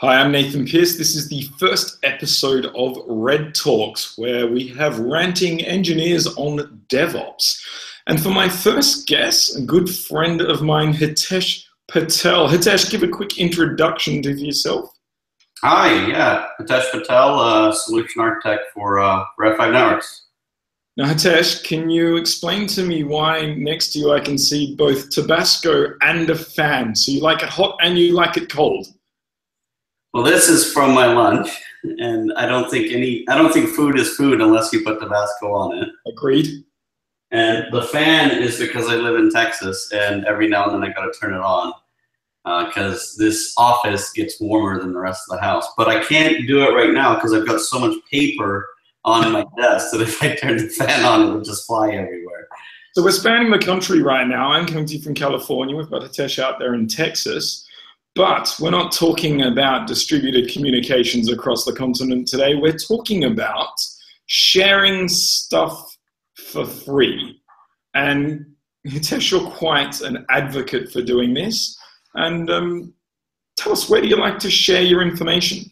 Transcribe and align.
Hi, 0.00 0.18
I'm 0.18 0.32
Nathan 0.32 0.64
Pearce. 0.64 0.96
This 0.96 1.14
is 1.14 1.28
the 1.28 1.42
first 1.58 1.98
episode 2.04 2.64
of 2.64 2.96
REDtalks, 3.06 4.16
where 4.16 4.46
we 4.46 4.68
have 4.68 4.98
ranting 4.98 5.60
engineers 5.60 6.26
on 6.38 6.80
DevOps. 6.88 7.60
And 8.06 8.18
for 8.18 8.30
my 8.30 8.48
first 8.48 9.06
guest, 9.06 9.58
a 9.58 9.60
good 9.60 9.94
friend 9.94 10.40
of 10.40 10.62
mine, 10.62 10.94
Hitesh 10.94 11.64
Patel. 11.86 12.48
Hitesh, 12.48 12.90
give 12.90 13.02
a 13.02 13.08
quick 13.08 13.36
introduction 13.36 14.22
to 14.22 14.32
yourself. 14.32 14.88
Hi, 15.62 15.92
yeah, 16.06 16.46
Hitesh 16.58 16.90
Patel, 16.92 17.38
uh, 17.38 17.70
solution 17.70 18.22
architect 18.22 18.72
for, 18.72 19.00
uh, 19.00 19.22
for 19.36 19.54
F5 19.54 19.70
Networks. 19.70 20.28
Now, 20.96 21.12
Hitesh, 21.12 21.62
can 21.62 21.90
you 21.90 22.16
explain 22.16 22.66
to 22.68 22.84
me 22.84 23.04
why 23.04 23.54
next 23.54 23.92
to 23.92 23.98
you 23.98 24.12
I 24.14 24.20
can 24.20 24.38
see 24.38 24.74
both 24.76 25.10
Tabasco 25.10 25.92
and 26.00 26.30
a 26.30 26.36
fan? 26.36 26.94
So 26.94 27.12
you 27.12 27.20
like 27.20 27.42
it 27.42 27.50
hot 27.50 27.76
and 27.82 27.98
you 27.98 28.14
like 28.14 28.38
it 28.38 28.50
cold? 28.50 28.86
Well, 30.12 30.24
this 30.24 30.48
is 30.48 30.72
from 30.72 30.92
my 30.92 31.12
lunch, 31.12 31.48
and 31.84 32.32
I 32.36 32.46
don't 32.46 32.70
think 32.70 32.92
any 32.92 33.24
I 33.28 33.36
don't 33.36 33.52
think 33.52 33.70
food 33.70 33.98
is 33.98 34.16
food 34.16 34.40
unless 34.40 34.72
you 34.72 34.82
put 34.82 35.00
Tabasco 35.00 35.52
on 35.52 35.78
it. 35.78 35.88
Agreed. 36.06 36.64
And 37.32 37.72
the 37.72 37.82
fan 37.82 38.32
is 38.32 38.58
because 38.58 38.88
I 38.88 38.96
live 38.96 39.14
in 39.14 39.30
Texas, 39.30 39.90
and 39.92 40.24
every 40.24 40.48
now 40.48 40.64
and 40.64 40.74
then 40.82 40.90
I 40.90 40.92
got 40.92 41.04
to 41.04 41.18
turn 41.18 41.32
it 41.32 41.40
on 41.40 41.72
because 42.66 43.16
uh, 43.16 43.24
this 43.24 43.54
office 43.56 44.12
gets 44.12 44.40
warmer 44.40 44.80
than 44.80 44.92
the 44.92 44.98
rest 44.98 45.22
of 45.28 45.36
the 45.36 45.42
house. 45.42 45.66
But 45.76 45.88
I 45.88 46.02
can't 46.02 46.46
do 46.46 46.62
it 46.64 46.74
right 46.74 46.90
now 46.90 47.14
because 47.14 47.32
I've 47.32 47.46
got 47.46 47.60
so 47.60 47.78
much 47.78 47.96
paper 48.10 48.68
on 49.04 49.32
my 49.32 49.44
desk 49.56 49.92
that 49.92 50.00
if 50.00 50.22
I 50.22 50.34
turn 50.34 50.56
the 50.56 50.68
fan 50.68 51.04
on, 51.04 51.28
it 51.28 51.34
would 51.34 51.44
just 51.44 51.66
fly 51.66 51.90
everywhere. 51.90 52.48
So 52.94 53.04
we're 53.04 53.12
spanning 53.12 53.50
the 53.50 53.58
country 53.58 54.02
right 54.02 54.26
now. 54.26 54.50
I'm 54.50 54.66
coming 54.66 54.86
to 54.86 54.96
you 54.96 55.02
from 55.02 55.14
California. 55.14 55.76
We've 55.76 55.88
got 55.88 56.02
Hitesh 56.02 56.40
out 56.40 56.58
there 56.58 56.74
in 56.74 56.88
Texas. 56.88 57.68
But 58.14 58.54
we're 58.60 58.70
not 58.70 58.92
talking 58.92 59.42
about 59.42 59.86
distributed 59.86 60.50
communications 60.50 61.30
across 61.30 61.64
the 61.64 61.72
continent 61.72 62.26
today. 62.26 62.54
We're 62.54 62.76
talking 62.76 63.24
about 63.24 63.72
sharing 64.26 65.08
stuff 65.08 65.96
for 66.34 66.64
free. 66.66 67.40
And 67.94 68.46
Hitesh, 68.86 69.30
you're 69.30 69.48
quite 69.50 70.00
an 70.00 70.26
advocate 70.30 70.90
for 70.92 71.02
doing 71.02 71.34
this. 71.34 71.78
And 72.14 72.50
um, 72.50 72.94
tell 73.56 73.72
us, 73.72 73.88
where 73.88 74.00
do 74.00 74.08
you 74.08 74.16
like 74.16 74.38
to 74.40 74.50
share 74.50 74.82
your 74.82 75.02
information? 75.02 75.70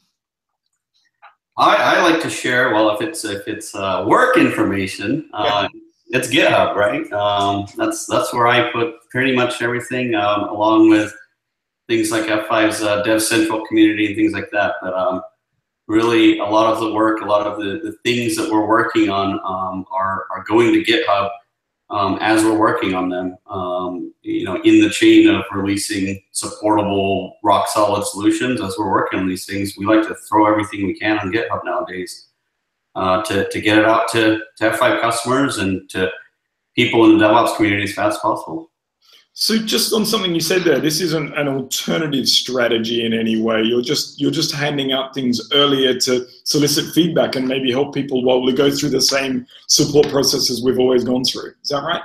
I, 1.56 1.96
I 1.96 2.02
like 2.08 2.22
to 2.22 2.30
share. 2.30 2.72
Well, 2.72 2.90
if 2.94 3.00
it's 3.00 3.24
if 3.24 3.48
it's 3.48 3.74
uh, 3.74 4.04
work 4.06 4.36
information, 4.36 5.28
uh, 5.34 5.68
yeah. 5.72 6.18
it's 6.18 6.28
GitHub, 6.28 6.76
right? 6.76 7.10
Um, 7.12 7.66
that's 7.76 8.06
that's 8.06 8.32
where 8.32 8.46
I 8.46 8.70
put 8.70 8.94
pretty 9.10 9.34
much 9.34 9.60
everything, 9.60 10.14
um, 10.14 10.44
along 10.44 10.88
with 10.88 11.12
things 11.88 12.10
like 12.10 12.24
F5's 12.24 12.82
uh, 12.82 13.02
DevCentral 13.02 13.66
community 13.66 14.06
and 14.06 14.16
things 14.16 14.32
like 14.32 14.50
that. 14.52 14.74
But 14.82 14.94
um, 14.94 15.22
really, 15.86 16.38
a 16.38 16.44
lot 16.44 16.72
of 16.72 16.80
the 16.80 16.92
work, 16.92 17.22
a 17.22 17.24
lot 17.24 17.46
of 17.46 17.58
the, 17.58 17.80
the 17.82 17.96
things 18.04 18.36
that 18.36 18.50
we're 18.50 18.66
working 18.66 19.08
on 19.08 19.40
um, 19.44 19.84
are, 19.90 20.26
are 20.30 20.44
going 20.44 20.72
to 20.72 20.84
GitHub 20.84 21.30
um, 21.90 22.18
as 22.20 22.44
we're 22.44 22.58
working 22.58 22.94
on 22.94 23.08
them. 23.08 23.36
Um, 23.46 24.12
you 24.22 24.44
know, 24.44 24.60
in 24.62 24.82
the 24.82 24.90
chain 24.90 25.28
of 25.28 25.44
releasing 25.52 26.22
supportable, 26.32 27.36
rock 27.42 27.68
solid 27.68 28.06
solutions, 28.06 28.60
as 28.60 28.76
we're 28.78 28.90
working 28.90 29.18
on 29.18 29.26
these 29.26 29.46
things, 29.46 29.74
we 29.78 29.86
like 29.86 30.06
to 30.06 30.14
throw 30.28 30.46
everything 30.46 30.86
we 30.86 30.94
can 30.94 31.18
on 31.18 31.32
GitHub 31.32 31.64
nowadays 31.64 32.26
uh, 32.94 33.22
to, 33.22 33.48
to 33.48 33.60
get 33.60 33.78
it 33.78 33.86
out 33.86 34.08
to, 34.12 34.40
to 34.56 34.70
F5 34.70 35.00
customers 35.00 35.58
and 35.58 35.88
to 35.90 36.10
people 36.76 37.06
in 37.06 37.16
the 37.16 37.24
DevOps 37.24 37.56
community 37.56 37.84
as 37.84 37.94
fast 37.94 38.16
as 38.16 38.20
possible. 38.20 38.67
So 39.40 39.56
just 39.56 39.92
on 39.92 40.04
something 40.04 40.34
you 40.34 40.40
said 40.40 40.62
there, 40.62 40.80
this 40.80 41.00
isn't 41.00 41.38
an 41.38 41.46
alternative 41.46 42.28
strategy 42.28 43.06
in 43.06 43.14
any 43.14 43.40
way. 43.40 43.62
You're 43.62 43.82
just 43.82 44.20
you're 44.20 44.32
just 44.32 44.52
handing 44.52 44.90
out 44.90 45.14
things 45.14 45.40
earlier 45.52 45.96
to 45.96 46.26
solicit 46.42 46.92
feedback 46.92 47.36
and 47.36 47.46
maybe 47.46 47.70
help 47.70 47.94
people 47.94 48.24
while 48.24 48.42
we 48.42 48.52
go 48.52 48.68
through 48.68 48.88
the 48.90 49.00
same 49.00 49.46
support 49.68 50.08
processes 50.08 50.64
we've 50.64 50.80
always 50.80 51.04
gone 51.04 51.22
through. 51.22 51.52
Is 51.62 51.68
that 51.68 51.84
right? 51.84 52.02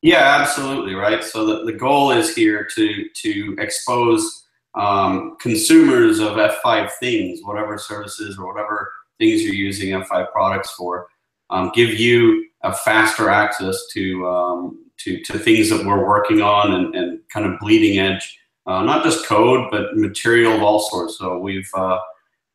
Yeah, 0.00 0.38
absolutely 0.40 0.94
right. 0.94 1.22
So 1.22 1.44
the, 1.44 1.70
the 1.70 1.78
goal 1.78 2.12
is 2.12 2.34
here 2.34 2.66
to 2.74 3.08
to 3.10 3.56
expose 3.58 4.46
um, 4.74 5.36
consumers 5.42 6.18
of 6.18 6.38
F5 6.38 6.90
things, 6.98 7.40
whatever 7.42 7.76
services 7.76 8.38
or 8.38 8.46
whatever 8.46 8.90
things 9.18 9.42
you're 9.42 9.52
using 9.52 9.90
F5 9.90 10.32
products 10.32 10.72
for, 10.72 11.08
um, 11.50 11.72
give 11.74 11.92
you 11.92 12.46
a 12.62 12.72
faster 12.72 13.28
access 13.28 13.86
to 13.92 14.26
um, 14.26 14.83
to, 14.98 15.22
to 15.22 15.38
things 15.38 15.70
that 15.70 15.84
we're 15.84 16.06
working 16.06 16.40
on 16.40 16.74
and, 16.74 16.94
and 16.94 17.20
kind 17.32 17.46
of 17.46 17.58
bleeding 17.60 17.98
edge, 17.98 18.38
uh, 18.66 18.82
not 18.82 19.04
just 19.04 19.26
code, 19.26 19.68
but 19.70 19.96
material 19.96 20.52
of 20.52 20.62
all 20.62 20.80
sorts. 20.80 21.18
So 21.18 21.38
we've, 21.38 21.68
uh, 21.74 21.98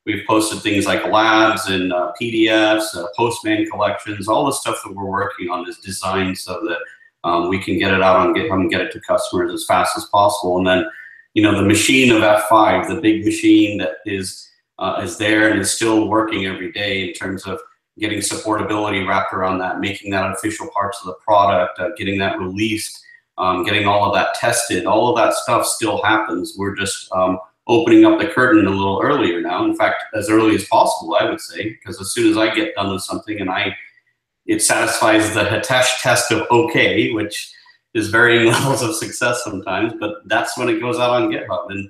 we've 0.05 0.25
posted 0.27 0.61
things 0.61 0.85
like 0.85 1.05
labs 1.05 1.67
and 1.67 1.93
uh, 1.93 2.11
PDFs, 2.19 2.95
uh, 2.95 3.07
Postman 3.15 3.69
collections, 3.69 4.27
all 4.27 4.45
the 4.45 4.51
stuff 4.51 4.81
that 4.83 4.93
we're 4.93 5.05
working 5.05 5.49
on 5.49 5.67
is 5.69 5.77
designed 5.77 6.37
so 6.37 6.53
that 6.67 6.79
um, 7.23 7.49
we 7.49 7.59
can 7.59 7.77
get 7.77 7.93
it 7.93 8.01
out 8.01 8.15
on 8.15 8.33
GitHub 8.33 8.61
and 8.61 8.69
get 8.69 8.81
it 8.81 8.91
to 8.93 9.01
customers 9.01 9.53
as 9.53 9.65
fast 9.65 9.97
as 9.97 10.05
possible. 10.05 10.57
And 10.57 10.67
then, 10.67 10.85
you 11.33 11.43
know, 11.43 11.55
the 11.55 11.67
machine 11.67 12.11
of 12.11 12.21
F5, 12.21 12.87
the 12.87 13.01
big 13.01 13.25
machine 13.25 13.77
that 13.79 13.97
is, 14.05 14.49
uh, 14.79 15.01
is 15.03 15.17
there 15.17 15.49
and 15.49 15.59
is 15.59 15.71
still 15.71 16.07
working 16.07 16.45
every 16.45 16.71
day 16.71 17.09
in 17.09 17.13
terms 17.13 17.45
of 17.45 17.59
getting 17.99 18.19
supportability 18.19 19.07
wrapped 19.07 19.33
around 19.33 19.59
that, 19.59 19.79
making 19.79 20.11
that 20.11 20.31
official 20.31 20.69
parts 20.73 20.99
of 21.01 21.07
the 21.07 21.15
product, 21.15 21.79
uh, 21.79 21.89
getting 21.97 22.17
that 22.19 22.39
released, 22.39 23.03
um, 23.37 23.63
getting 23.63 23.87
all 23.87 24.05
of 24.05 24.13
that 24.13 24.33
tested, 24.35 24.85
all 24.85 25.09
of 25.09 25.17
that 25.17 25.33
stuff 25.33 25.65
still 25.65 26.01
happens. 26.03 26.55
We're 26.57 26.75
just 26.75 27.11
um, 27.11 27.39
opening 27.67 28.05
up 28.05 28.19
the 28.19 28.27
curtain 28.27 28.65
a 28.65 28.69
little 28.69 29.01
earlier 29.01 29.41
now. 29.41 29.63
In 29.65 29.75
fact, 29.75 30.03
as 30.13 30.29
early 30.29 30.55
as 30.55 30.65
possible, 30.65 31.15
I 31.19 31.29
would 31.29 31.39
say, 31.39 31.69
because 31.69 32.01
as 32.01 32.11
soon 32.11 32.31
as 32.31 32.37
I 32.37 32.53
get 32.53 32.75
done 32.75 32.91
with 32.91 33.03
something 33.03 33.39
and 33.39 33.49
I, 33.49 33.75
it 34.45 34.61
satisfies 34.61 35.33
the 35.33 35.43
Hitesh 35.43 36.01
test 36.01 36.31
of 36.31 36.47
okay, 36.49 37.11
which 37.11 37.53
is 37.93 38.09
varying 38.09 38.47
levels 38.51 38.81
of 38.81 38.95
success 38.95 39.43
sometimes, 39.43 39.93
but 39.99 40.15
that's 40.25 40.57
when 40.57 40.69
it 40.69 40.79
goes 40.79 40.97
out 40.97 41.11
on 41.11 41.31
GitHub. 41.31 41.69
And, 41.69 41.89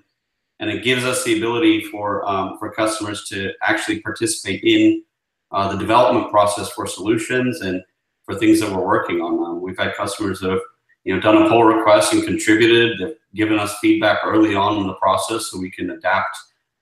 and 0.60 0.70
it 0.70 0.84
gives 0.84 1.06
us 1.06 1.24
the 1.24 1.38
ability 1.38 1.86
for, 1.86 2.28
um, 2.30 2.58
for 2.60 2.70
customers 2.72 3.26
to 3.30 3.54
actually 3.62 4.02
participate 4.02 4.62
in 4.64 5.04
uh, 5.52 5.72
the 5.72 5.78
development 5.78 6.32
process 6.32 6.70
for 6.70 6.86
solutions 6.86 7.62
and 7.62 7.84
for 8.24 8.36
things 8.36 8.60
that 8.60 8.72
we're 8.72 8.86
working 8.86 9.22
on. 9.22 9.44
Um, 9.44 9.62
we've 9.62 9.78
had 9.78 9.96
customers 9.96 10.40
that 10.40 10.52
have 10.52 10.62
you 11.04 11.16
know, 11.16 11.22
done 11.22 11.44
a 11.44 11.50
pull 11.50 11.64
request 11.64 12.14
and 12.14 12.24
contributed, 12.24 13.00
they've 13.00 13.16
given 13.34 13.58
us 13.58 13.78
feedback 13.80 14.20
early 14.24 14.56
on 14.56 14.78
in 14.78 14.88
the 14.88 14.94
process 14.96 15.50
so 15.50 15.60
we 15.60 15.72
can 15.72 15.92
adapt 15.92 16.38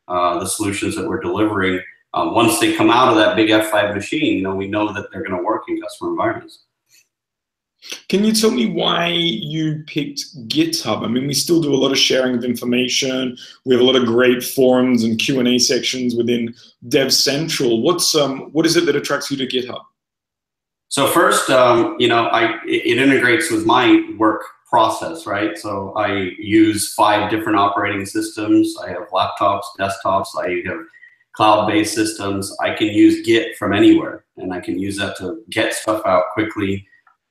uh, 0.07 0.39
the 0.39 0.45
solutions 0.45 0.95
that 0.95 1.07
we're 1.07 1.19
delivering. 1.19 1.79
Uh, 2.13 2.31
once 2.33 2.59
they 2.59 2.75
come 2.75 2.89
out 2.89 3.09
of 3.09 3.15
that 3.15 3.35
big 3.35 3.49
F5 3.49 3.93
machine, 3.93 4.37
you 4.37 4.43
know, 4.43 4.55
we 4.55 4.67
know 4.67 4.91
that 4.91 5.07
they're 5.11 5.23
going 5.23 5.37
to 5.37 5.43
work 5.45 5.63
in 5.67 5.79
customer 5.81 6.11
environments. 6.11 6.63
Can 8.09 8.23
you 8.23 8.33
tell 8.33 8.51
me 8.51 8.71
why 8.71 9.07
you 9.07 9.83
picked 9.87 10.21
GitHub? 10.47 11.03
I 11.03 11.07
mean, 11.07 11.27
we 11.27 11.33
still 11.33 11.61
do 11.61 11.73
a 11.73 11.77
lot 11.77 11.91
of 11.91 11.97
sharing 11.97 12.35
of 12.35 12.43
information. 12.43 13.37
We 13.65 13.73
have 13.73 13.81
a 13.81 13.85
lot 13.85 13.95
of 13.95 14.05
great 14.05 14.43
forums 14.43 15.03
and 15.03 15.19
Q 15.19 15.39
and 15.39 15.47
A 15.47 15.57
sections 15.57 16.15
within 16.15 16.53
DevCentral. 16.87 17.81
What's 17.81 18.15
um, 18.15 18.49
what 18.51 18.65
is 18.65 18.75
it 18.77 18.85
that 18.85 18.95
attracts 18.95 19.31
you 19.31 19.37
to 19.37 19.47
GitHub? 19.47 19.81
So 20.89 21.07
first, 21.07 21.49
um, 21.49 21.95
you 21.99 22.07
know, 22.07 22.27
I 22.27 22.59
it 22.65 22.97
integrates 22.97 23.51
with 23.51 23.65
my 23.65 24.03
work 24.17 24.43
process, 24.69 25.25
right? 25.25 25.57
So 25.57 25.93
I 25.95 26.31
use 26.37 26.93
five 26.93 27.29
different 27.29 27.57
operating 27.57 28.05
systems. 28.05 28.75
I 28.83 28.89
have 28.89 29.09
laptops, 29.13 29.63
desktops. 29.79 30.27
I 30.37 30.61
have 30.65 30.79
cloud-based 31.33 31.93
systems. 31.93 32.53
I 32.59 32.73
can 32.73 32.87
use 32.87 33.25
Git 33.25 33.57
from 33.57 33.73
anywhere, 33.73 34.25
and 34.37 34.53
I 34.53 34.59
can 34.59 34.79
use 34.79 34.97
that 34.97 35.15
to 35.17 35.43
get 35.49 35.73
stuff 35.73 36.01
out 36.05 36.23
quickly 36.33 36.85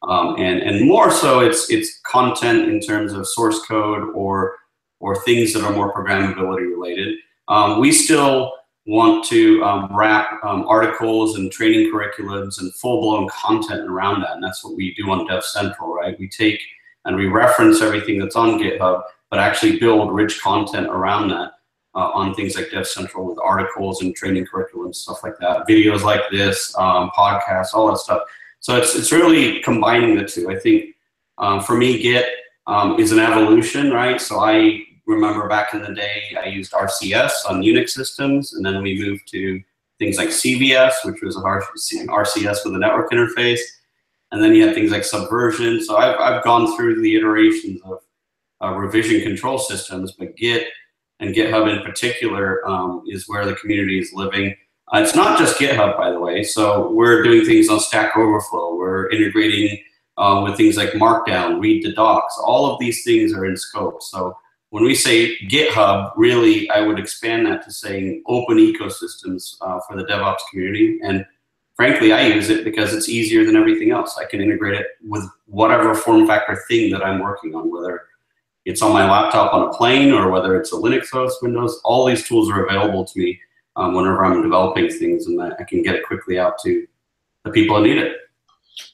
um, 0.06 0.36
and, 0.38 0.60
and 0.60 0.86
more 0.86 1.10
so, 1.10 1.40
it's, 1.40 1.70
it's 1.70 2.00
content 2.00 2.68
in 2.68 2.80
terms 2.80 3.12
of 3.12 3.26
source 3.26 3.60
code 3.66 4.10
or, 4.14 4.56
or 5.00 5.22
things 5.22 5.52
that 5.52 5.62
are 5.62 5.72
more 5.72 5.92
programmability 5.92 6.70
related. 6.70 7.16
Um, 7.48 7.80
we 7.80 7.92
still 7.92 8.52
want 8.86 9.24
to 9.26 9.62
um, 9.64 9.88
wrap 9.96 10.42
um, 10.44 10.64
articles 10.68 11.36
and 11.36 11.50
training 11.50 11.92
curriculums 11.92 12.60
and 12.60 12.72
full-blown 12.74 13.28
content 13.28 13.88
around 13.90 14.20
that, 14.20 14.34
and 14.34 14.42
that's 14.42 14.62
what 14.64 14.76
we 14.76 14.94
do 14.94 15.10
on 15.10 15.26
DevCentral, 15.26 15.88
right? 15.88 16.18
We 16.18 16.28
take 16.28 16.60
and 17.04 17.16
we 17.16 17.26
reference 17.26 17.80
everything 17.80 18.18
that's 18.18 18.36
on 18.36 18.58
GitHub, 18.58 19.02
but 19.30 19.38
actually 19.38 19.78
build 19.78 20.12
rich 20.12 20.40
content 20.40 20.88
around 20.88 21.28
that 21.28 21.52
uh, 21.94 22.10
on 22.10 22.34
things 22.34 22.56
like 22.56 22.66
DevCentral 22.66 23.28
with 23.28 23.38
articles 23.42 24.02
and 24.02 24.14
training 24.14 24.46
curriculums, 24.46 24.96
stuff 24.96 25.22
like 25.22 25.38
that, 25.40 25.66
videos 25.68 26.02
like 26.02 26.22
this, 26.30 26.76
um, 26.76 27.10
podcasts, 27.16 27.74
all 27.74 27.88
that 27.88 27.98
stuff. 27.98 28.22
So 28.66 28.76
it's, 28.76 28.96
it's 28.96 29.12
really 29.12 29.60
combining 29.60 30.16
the 30.16 30.24
two. 30.24 30.50
I 30.50 30.58
think 30.58 30.96
um, 31.38 31.62
for 31.62 31.76
me, 31.76 32.02
Git 32.02 32.26
um, 32.66 32.98
is 32.98 33.12
an 33.12 33.20
evolution, 33.20 33.92
right? 33.92 34.20
So 34.20 34.40
I 34.40 34.82
remember 35.06 35.46
back 35.48 35.72
in 35.72 35.82
the 35.82 35.94
day, 35.94 36.36
I 36.36 36.46
used 36.46 36.72
RCS 36.72 37.48
on 37.48 37.62
Unix 37.62 37.90
systems, 37.90 38.54
and 38.54 38.66
then 38.66 38.82
we 38.82 39.00
moved 39.00 39.28
to 39.30 39.62
things 40.00 40.16
like 40.16 40.30
CVS, 40.30 40.94
which 41.04 41.22
was 41.22 41.36
a 41.36 41.40
RCS 41.42 42.64
with 42.64 42.74
a 42.74 42.78
network 42.80 43.12
interface. 43.12 43.60
And 44.32 44.42
then 44.42 44.52
you 44.52 44.66
had 44.66 44.74
things 44.74 44.90
like 44.90 45.04
Subversion. 45.04 45.80
So 45.84 45.96
I've, 45.96 46.18
I've 46.18 46.42
gone 46.42 46.76
through 46.76 47.00
the 47.02 47.14
iterations 47.14 47.80
of 47.84 48.00
uh, 48.64 48.72
revision 48.72 49.20
control 49.20 49.58
systems, 49.58 50.10
but 50.18 50.36
Git 50.36 50.66
and 51.20 51.32
GitHub 51.32 51.72
in 51.72 51.84
particular 51.84 52.68
um, 52.68 53.04
is 53.06 53.28
where 53.28 53.46
the 53.46 53.54
community 53.54 54.00
is 54.00 54.12
living. 54.12 54.56
Uh, 54.92 55.00
it's 55.00 55.16
not 55.16 55.38
just 55.38 55.58
GitHub, 55.58 55.96
by 55.96 56.10
the 56.10 56.20
way. 56.20 56.44
So 56.44 56.92
we're 56.92 57.22
doing 57.22 57.44
things 57.44 57.68
on 57.68 57.80
Stack 57.80 58.16
Overflow. 58.16 58.76
We're 58.76 59.08
integrating 59.10 59.82
uh, 60.16 60.42
with 60.44 60.56
things 60.56 60.76
like 60.76 60.90
Markdown, 60.90 61.60
Read 61.60 61.84
the 61.84 61.92
Docs. 61.92 62.38
All 62.44 62.72
of 62.72 62.78
these 62.78 63.02
things 63.02 63.32
are 63.32 63.44
in 63.44 63.56
scope. 63.56 64.00
So 64.02 64.36
when 64.70 64.84
we 64.84 64.94
say 64.94 65.36
GitHub, 65.48 66.12
really, 66.16 66.70
I 66.70 66.82
would 66.82 67.00
expand 67.00 67.46
that 67.46 67.64
to 67.64 67.72
saying 67.72 68.22
open 68.26 68.58
ecosystems 68.58 69.56
uh, 69.60 69.80
for 69.88 69.96
the 69.96 70.04
DevOps 70.04 70.38
community. 70.50 71.00
And 71.02 71.26
frankly, 71.74 72.12
I 72.12 72.28
use 72.28 72.48
it 72.48 72.64
because 72.64 72.94
it's 72.94 73.08
easier 73.08 73.44
than 73.44 73.56
everything 73.56 73.90
else. 73.90 74.16
I 74.16 74.24
can 74.24 74.40
integrate 74.40 74.80
it 74.80 74.86
with 75.02 75.28
whatever 75.46 75.96
form 75.96 76.28
factor 76.28 76.62
thing 76.68 76.92
that 76.92 77.04
I'm 77.04 77.20
working 77.20 77.56
on, 77.56 77.72
whether 77.72 78.02
it's 78.64 78.82
on 78.82 78.92
my 78.92 79.08
laptop 79.08 79.52
on 79.52 79.68
a 79.68 79.72
plane 79.72 80.12
or 80.12 80.30
whether 80.30 80.58
it's 80.60 80.72
a 80.72 80.76
Linux 80.76 81.10
host, 81.10 81.42
Windows, 81.42 81.80
all 81.84 82.06
these 82.06 82.26
tools 82.26 82.50
are 82.50 82.64
available 82.64 83.04
to 83.04 83.18
me 83.18 83.40
um, 83.76 83.94
whenever 83.94 84.24
I'm 84.24 84.42
developing 84.42 84.88
things 84.88 85.26
and 85.26 85.40
I 85.40 85.64
can 85.64 85.82
get 85.82 85.94
it 85.94 86.06
quickly 86.06 86.38
out 86.38 86.58
to 86.60 86.86
the 87.44 87.50
people 87.50 87.76
that 87.76 87.82
need 87.82 87.98
it. 87.98 88.16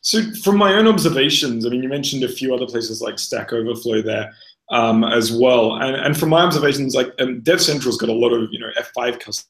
So 0.01 0.21
from 0.43 0.57
my 0.59 0.75
own 0.75 0.87
observations, 0.87 1.67
I 1.67 1.71
mean, 1.71 1.83
you 1.83 1.89
mentioned 1.89 2.25
a 2.25 2.29
few 2.29 2.55
other 2.55 2.67
places 2.67 3.01
like 3.01 3.19
Stack 3.19 3.53
Overflow 3.53 4.03
there 4.03 4.33
um, 4.71 5.05
as 5.05 5.33
well. 5.33 5.77
And, 5.77 5.97
and 5.97 6.19
from 6.19 6.29
my 6.31 6.43
observations, 6.43 6.95
like 6.95 7.13
um, 7.21 7.41
DevCentral's 7.43 7.97
got 7.97 8.09
a 8.09 8.13
lot 8.13 8.33
of, 8.33 8.53
you 8.53 8.59
know, 8.59 8.71
F5 8.79 9.21
customers 9.21 9.49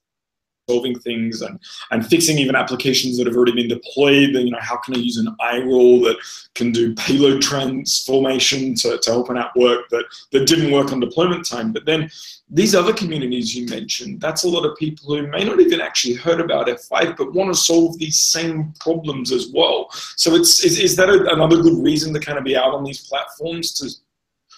solving 0.68 0.98
things 0.98 1.42
and, 1.42 1.58
and 1.90 2.06
fixing 2.06 2.38
even 2.38 2.54
applications 2.54 3.18
that 3.18 3.26
have 3.26 3.36
already 3.36 3.52
been 3.52 3.68
deployed. 3.68 4.34
And, 4.34 4.46
you 4.46 4.52
know, 4.52 4.60
how 4.60 4.76
can 4.76 4.94
I 4.94 4.98
use 4.98 5.16
an 5.16 5.34
iRule 5.40 6.04
that 6.04 6.16
can 6.54 6.72
do 6.72 6.94
payload 6.94 7.42
transformation 7.42 8.74
to, 8.76 8.98
to 8.98 9.10
help 9.10 9.30
an 9.30 9.36
app 9.36 9.56
work 9.56 9.88
that, 9.90 10.04
that 10.30 10.46
didn't 10.46 10.72
work 10.72 10.92
on 10.92 11.00
deployment 11.00 11.46
time? 11.46 11.72
But 11.72 11.84
then 11.84 12.10
these 12.48 12.74
other 12.74 12.92
communities 12.92 13.54
you 13.54 13.66
mentioned, 13.66 14.20
that's 14.20 14.44
a 14.44 14.48
lot 14.48 14.64
of 14.64 14.76
people 14.76 15.14
who 15.14 15.26
may 15.28 15.44
not 15.44 15.60
even 15.60 15.80
actually 15.80 16.14
heard 16.14 16.40
about 16.40 16.68
F5, 16.68 17.16
but 17.16 17.34
want 17.34 17.52
to 17.52 17.60
solve 17.60 17.98
these 17.98 18.18
same 18.18 18.72
problems 18.80 19.32
as 19.32 19.50
well. 19.52 19.88
So 20.16 20.34
it's, 20.34 20.64
is, 20.64 20.78
is 20.78 20.96
that 20.96 21.08
a, 21.08 21.32
another 21.32 21.60
good 21.60 21.82
reason 21.82 22.12
to 22.14 22.20
kind 22.20 22.38
of 22.38 22.44
be 22.44 22.56
out 22.56 22.74
on 22.74 22.84
these 22.84 23.06
platforms 23.06 23.72
to 23.74 23.90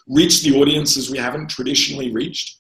reach 0.07 0.43
the 0.43 0.55
audiences 0.61 1.11
we 1.11 1.19
haven't 1.19 1.49
traditionally 1.49 2.13
reached? 2.13 2.59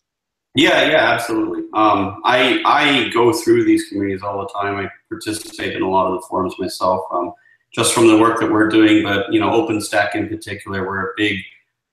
Yeah, 0.54 0.88
yeah, 0.88 1.12
absolutely. 1.12 1.62
Um, 1.74 2.20
I 2.24 2.62
I 2.64 3.08
go 3.12 3.32
through 3.32 3.64
these 3.64 3.88
communities 3.88 4.22
all 4.22 4.40
the 4.40 4.48
time. 4.48 4.76
I 4.76 4.88
participate 5.08 5.74
in 5.74 5.82
a 5.82 5.90
lot 5.90 6.06
of 6.06 6.20
the 6.20 6.26
forums 6.28 6.54
myself, 6.60 7.04
um, 7.10 7.32
just 7.74 7.92
from 7.92 8.06
the 8.06 8.16
work 8.18 8.38
that 8.40 8.50
we're 8.50 8.68
doing. 8.68 9.02
But 9.02 9.32
you 9.32 9.40
know, 9.40 9.50
OpenStack 9.50 10.14
in 10.14 10.28
particular, 10.28 10.86
we're 10.86 11.10
a 11.10 11.12
big 11.16 11.38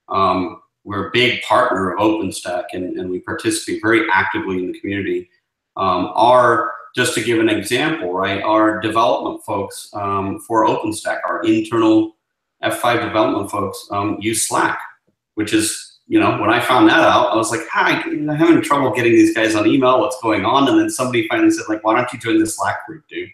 um, 0.10 0.62
we're 0.84 1.08
a 1.08 1.12
big 1.12 1.42
partner 1.42 1.94
of 1.94 2.00
OpenStack, 2.00 2.66
and, 2.74 2.98
and 3.00 3.10
we 3.10 3.20
participate 3.20 3.82
very 3.82 4.06
actively 4.12 4.58
in 4.60 4.72
the 4.72 4.80
community. 4.80 5.28
Um, 5.76 6.12
our 6.16 6.72
just 6.96 7.16
to 7.16 7.24
give 7.24 7.40
an 7.40 7.50
example, 7.50 8.14
right? 8.14 8.44
Our 8.44 8.80
development 8.80 9.44
folks 9.44 9.90
um, 9.94 10.40
for 10.42 10.68
OpenStack, 10.68 11.20
our 11.28 11.42
internal 11.44 12.16
F5 12.64 13.02
development 13.08 13.50
folks 13.50 13.88
um, 13.92 14.18
use 14.20 14.48
Slack, 14.48 14.80
which 15.34 15.52
is 15.52 15.91
you 16.12 16.20
know, 16.20 16.38
when 16.42 16.50
I 16.50 16.60
found 16.60 16.90
that 16.90 17.00
out, 17.00 17.32
I 17.32 17.38
was 17.38 17.52
like, 17.52 17.62
ah, 17.74 17.86
Hi, 17.86 18.02
I'm 18.02 18.28
having 18.28 18.62
trouble 18.62 18.92
getting 18.92 19.14
these 19.14 19.34
guys 19.34 19.56
on 19.56 19.66
email. 19.66 20.02
What's 20.02 20.22
going 20.22 20.44
on? 20.44 20.68
And 20.68 20.78
then 20.78 20.90
somebody 20.90 21.26
finally 21.30 21.52
said, 21.52 21.64
like, 21.70 21.86
why 21.86 21.96
don't 21.96 22.12
you 22.12 22.20
join 22.20 22.38
the 22.38 22.46
Slack 22.46 22.86
group, 22.86 23.08
dude? 23.08 23.30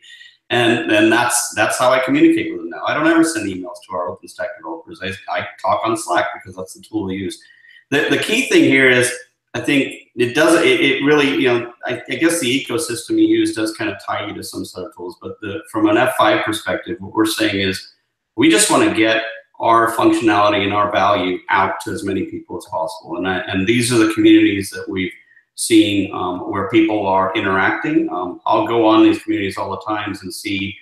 And 0.52 0.88
then 0.88 1.10
that's 1.10 1.56
that's 1.56 1.80
how 1.80 1.90
I 1.90 1.98
communicate 2.06 2.52
with 2.52 2.62
them 2.62 2.70
now. 2.70 2.84
I 2.86 2.94
don't 2.94 3.08
ever 3.08 3.24
send 3.24 3.50
emails 3.50 3.78
to 3.90 3.96
our 3.96 4.10
OpenStack 4.10 4.50
developers. 4.60 5.02
I, 5.02 5.12
I 5.36 5.48
talk 5.60 5.82
on 5.86 5.98
Slack 5.98 6.28
because 6.36 6.56
that's 6.56 6.76
the 6.76 6.84
tool 6.84 7.06
we 7.06 7.16
use. 7.16 7.42
The, 7.90 8.10
the 8.12 8.20
key 8.20 8.48
thing 8.48 8.66
here 8.66 8.92
is 8.92 9.12
I 9.56 9.62
think 9.62 9.96
it 10.16 10.36
does 10.36 10.62
it, 10.62 10.80
it 10.80 11.04
really 11.04 11.32
you 11.32 11.48
know 11.48 11.74
I, 11.88 12.04
I, 12.08 12.16
guess 12.18 12.40
the 12.40 12.64
ecosystem 12.64 13.18
you 13.18 13.26
use 13.26 13.56
does 13.56 13.76
kind 13.76 13.90
of 13.90 13.98
tie 14.06 14.28
you 14.28 14.36
to 14.36 14.44
some 14.44 14.64
set 14.64 14.84
of 14.84 14.96
tools, 14.96 15.18
but 15.20 15.42
the, 15.42 15.64
from 15.72 15.88
an 15.88 15.96
F5 15.96 16.44
perspective, 16.44 16.98
what 17.00 17.16
we're 17.16 17.26
saying 17.26 17.60
is 17.60 17.96
we 18.36 18.52
just 18.52 18.70
want 18.70 18.88
to 18.88 18.96
get 18.96 19.24
our 19.60 19.92
functionality 19.92 20.64
and 20.64 20.74
our 20.74 20.92
value 20.92 21.40
out 21.50 21.80
to 21.82 21.92
as 21.92 22.04
many 22.04 22.26
people 22.26 22.58
as 22.58 22.66
possible. 22.66 23.18
And, 23.18 23.28
I, 23.28 23.40
and 23.40 23.66
these 23.66 23.92
are 23.92 23.98
the 23.98 24.14
communities 24.14 24.70
that 24.70 24.88
we've 24.88 25.12
seen 25.56 26.14
um, 26.14 26.52
where 26.52 26.70
people 26.70 27.08
are 27.08 27.34
interacting. 27.34 28.08
Um, 28.12 28.40
I'll 28.46 28.68
go 28.68 28.86
on 28.86 29.04
these 29.04 29.22
communities 29.24 29.58
all 29.58 29.72
the 29.72 29.82
times 29.82 30.22
and 30.22 30.34
see 30.34 30.78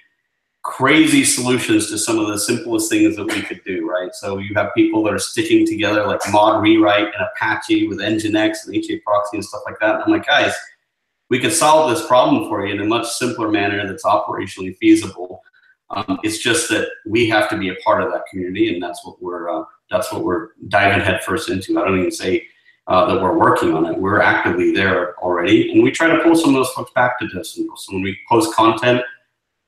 crazy 0.64 1.24
solutions 1.24 1.88
to 1.88 1.98
some 1.98 2.18
of 2.20 2.28
the 2.28 2.40
simplest 2.40 2.90
things 2.90 3.16
that 3.16 3.26
we 3.26 3.42
could 3.44 3.64
do, 3.64 3.88
right? 3.88 4.14
So 4.16 4.40
you 4.40 4.54
have 4.56 4.74
people 4.76 5.04
that 5.04 5.14
are 5.14 5.20
sticking 5.20 5.66
together 5.66 6.06
like 6.06 6.20
mod 6.32 6.62
rewrite 6.62 7.06
and 7.06 7.28
Apache 7.36 7.88
with 7.88 8.00
Nginx 8.00 8.66
and 8.66 8.76
HAProxy 8.76 9.34
and 9.34 9.46
stuff 9.46 9.62
like 9.66 9.80
that. 9.80 9.96
And 9.96 10.04
I'm 10.04 10.12
like, 10.12 10.26
guys, 10.26 10.54
we 11.30 11.40
could 11.40 11.54
solve 11.54 11.92
this 11.92 12.06
problem 12.08 12.50
for 12.50 12.66
you 12.66 12.74
in 12.74 12.82
a 12.82 12.86
much 12.86 13.08
simpler 13.08 13.50
manner 13.50 13.88
that's 13.88 14.04
operationally 14.04 14.76
feasible 14.78 15.42
um, 15.96 16.20
it's 16.24 16.40
just 16.40 16.70
that 16.70 16.90
we 17.06 17.28
have 17.30 17.50
to 17.50 17.58
be 17.58 17.70
a 17.70 17.76
part 17.76 18.04
of 18.04 18.12
that 18.12 18.26
community, 18.30 18.74
and 18.74 18.84
that's 18.84 19.06
what 19.06 19.22
we're 19.22 19.50
uh, 19.50 19.64
that's 19.90 20.12
what 20.12 20.24
we're 20.24 20.50
diving 20.68 21.04
headfirst 21.04 21.50
into. 21.50 21.80
I 21.80 21.86
don't 21.86 21.98
even 21.98 22.12
say 22.12 22.48
uh, 22.88 23.06
that 23.06 23.22
we're 23.22 23.38
working 23.38 23.74
on 23.74 23.86
it. 23.86 23.98
We're 23.98 24.22
actively 24.22 24.74
there 24.74 25.18
already, 25.20 25.72
and 25.72 25.82
we 25.82 25.92
try 25.92 26.08
to 26.08 26.22
pull 26.22 26.36
some 26.36 26.50
of 26.50 26.56
those 26.56 26.70
folks 26.72 26.92
back 26.94 27.18
to 27.20 27.26
DevCentral. 27.26 27.78
So 27.78 27.94
when 27.94 28.02
we 28.02 28.18
post 28.28 28.54
content, 28.54 29.02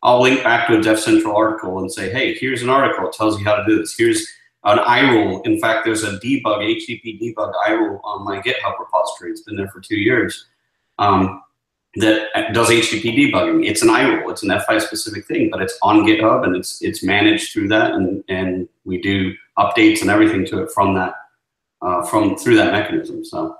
I'll 0.03 0.21
link 0.21 0.43
back 0.43 0.67
to 0.67 0.75
a 0.75 0.79
DevCentral 0.79 1.33
article 1.33 1.79
and 1.79 1.91
say, 1.91 2.11
"Hey, 2.11 2.33
here's 2.35 2.61
an 2.61 2.69
article. 2.69 3.07
It 3.07 3.13
tells 3.13 3.39
you 3.39 3.45
how 3.45 3.55
to 3.55 3.65
do 3.65 3.79
this. 3.79 3.95
Here's 3.97 4.27
an 4.65 4.79
iRule. 4.79 5.45
In 5.45 5.59
fact, 5.61 5.85
there's 5.85 6.03
a 6.03 6.19
debug 6.19 6.61
HTTP 6.61 7.21
debug 7.21 7.53
iRule 7.67 8.01
on 8.03 8.25
my 8.25 8.41
GitHub 8.41 8.77
repository. 8.77 9.31
It's 9.31 9.41
been 9.41 9.55
there 9.55 9.69
for 9.69 9.79
two 9.79 9.97
years." 9.97 10.45
Um, 10.99 11.41
that 11.97 12.53
does 12.53 12.69
HTTP 12.69 13.31
debugging. 13.31 13.67
It's 13.67 13.81
an 13.81 13.89
iRule. 13.89 14.29
It's 14.29 14.43
an 14.43 14.49
F5 14.49 14.81
specific 14.81 15.25
thing, 15.25 15.49
but 15.49 15.61
it's 15.61 15.77
on 15.81 16.05
GitHub 16.05 16.45
and 16.45 16.55
it's 16.55 16.81
it's 16.81 17.03
managed 17.03 17.51
through 17.51 17.69
that, 17.69 17.91
and 17.91 18.23
and 18.29 18.69
we 18.85 19.01
do 19.01 19.33
updates 19.57 20.01
and 20.01 20.09
everything 20.09 20.45
to 20.47 20.63
it 20.63 20.71
from 20.71 20.93
that 20.95 21.13
uh, 21.81 22.03
from 22.03 22.37
through 22.37 22.57
that 22.57 22.71
mechanism. 22.71 23.23
So. 23.25 23.55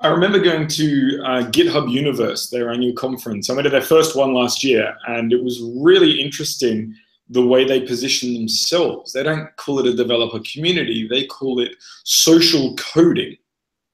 I 0.00 0.08
remember 0.08 0.38
going 0.38 0.68
to 0.68 1.22
uh, 1.24 1.50
GitHub 1.50 1.90
Universe, 1.90 2.50
their 2.50 2.70
annual 2.70 2.92
conference. 2.92 3.48
I 3.48 3.54
went 3.54 3.64
to 3.64 3.70
their 3.70 3.80
first 3.80 4.14
one 4.14 4.34
last 4.34 4.62
year, 4.62 4.94
and 5.08 5.32
it 5.32 5.42
was 5.42 5.62
really 5.78 6.20
interesting 6.20 6.94
the 7.30 7.44
way 7.44 7.64
they 7.64 7.80
position 7.80 8.34
themselves. 8.34 9.14
They 9.14 9.22
don't 9.22 9.48
call 9.56 9.78
it 9.78 9.86
a 9.86 9.96
developer 9.96 10.38
community; 10.40 11.08
they 11.08 11.24
call 11.24 11.60
it 11.60 11.76
social 12.04 12.74
coding. 12.76 13.38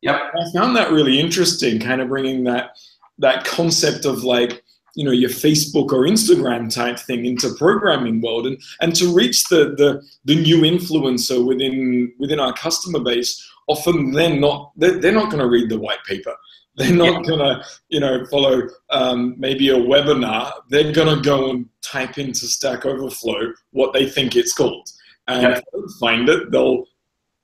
Yep. 0.00 0.16
I 0.16 0.52
found 0.52 0.74
that 0.74 0.90
really 0.90 1.20
interesting, 1.20 1.78
kind 1.78 2.00
of 2.00 2.08
bringing 2.08 2.42
that 2.44 2.76
that 3.19 3.44
concept 3.44 4.05
of 4.05 4.25
like 4.25 4.63
you 4.94 5.05
know 5.05 5.10
your 5.10 5.31
Facebook 5.31 5.93
or 5.93 6.06
Instagram 6.06 6.72
type 6.72 6.98
thing 6.98 7.25
into 7.25 7.55
programming 7.55 8.20
world 8.20 8.46
and 8.46 8.60
and 8.81 8.94
to 8.96 9.15
reach 9.15 9.44
the 9.48 9.75
the, 9.77 10.03
the 10.25 10.41
new 10.41 10.63
influencer 10.63 11.44
within 11.46 12.13
within 12.19 12.41
our 12.41 12.53
customer 12.53 13.01
base 13.01 13.48
often 13.69 14.13
they're 14.13 14.39
not 14.39 14.72
they're, 14.77 14.98
they're 14.98 15.13
not 15.13 15.31
going 15.31 15.43
to 15.43 15.48
read 15.48 15.70
the 15.70 15.79
white 15.79 16.03
paper 16.05 16.34
they're 16.77 16.93
not 16.93 17.13
yeah. 17.13 17.22
going 17.22 17.39
to 17.39 17.65
you 17.89 18.01
know 18.01 18.25
follow 18.27 18.63
um, 18.91 19.34
maybe 19.39 19.70
a 19.70 19.75
webinar 19.75 20.53
they're 20.69 20.93
going 20.93 21.15
to 21.15 21.22
go 21.22 21.51
and 21.51 21.67
type 21.82 22.19
into 22.19 22.46
Stack 22.46 22.84
Overflow 22.84 23.53
what 23.70 23.93
they 23.93 24.08
think 24.08 24.36
it's 24.36 24.53
called 24.53 24.89
and 25.29 25.43
yeah. 25.43 25.60
find 26.01 26.29
it 26.29 26.51
they'll 26.51 26.84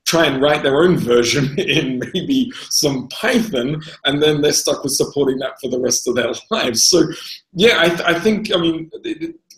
try 0.09 0.25
and 0.25 0.41
write 0.41 0.63
their 0.63 0.83
own 0.83 0.97
version 0.97 1.59
in 1.59 2.01
maybe 2.15 2.51
some 2.71 3.09
Python, 3.09 3.83
and 4.07 4.23
then 4.23 4.41
they're 4.41 4.53
stuck 4.53 4.83
with 4.83 4.95
supporting 4.95 5.39
that 5.39 5.61
for 5.61 5.69
the 5.69 5.79
rest 5.79 6.09
of 6.09 6.15
their 6.15 6.33
lives. 6.51 6.85
So, 6.85 7.03
yeah, 7.53 7.77
I, 7.79 8.13
I 8.13 8.19
think, 8.19 8.55
I 8.55 8.59
mean, 8.59 8.91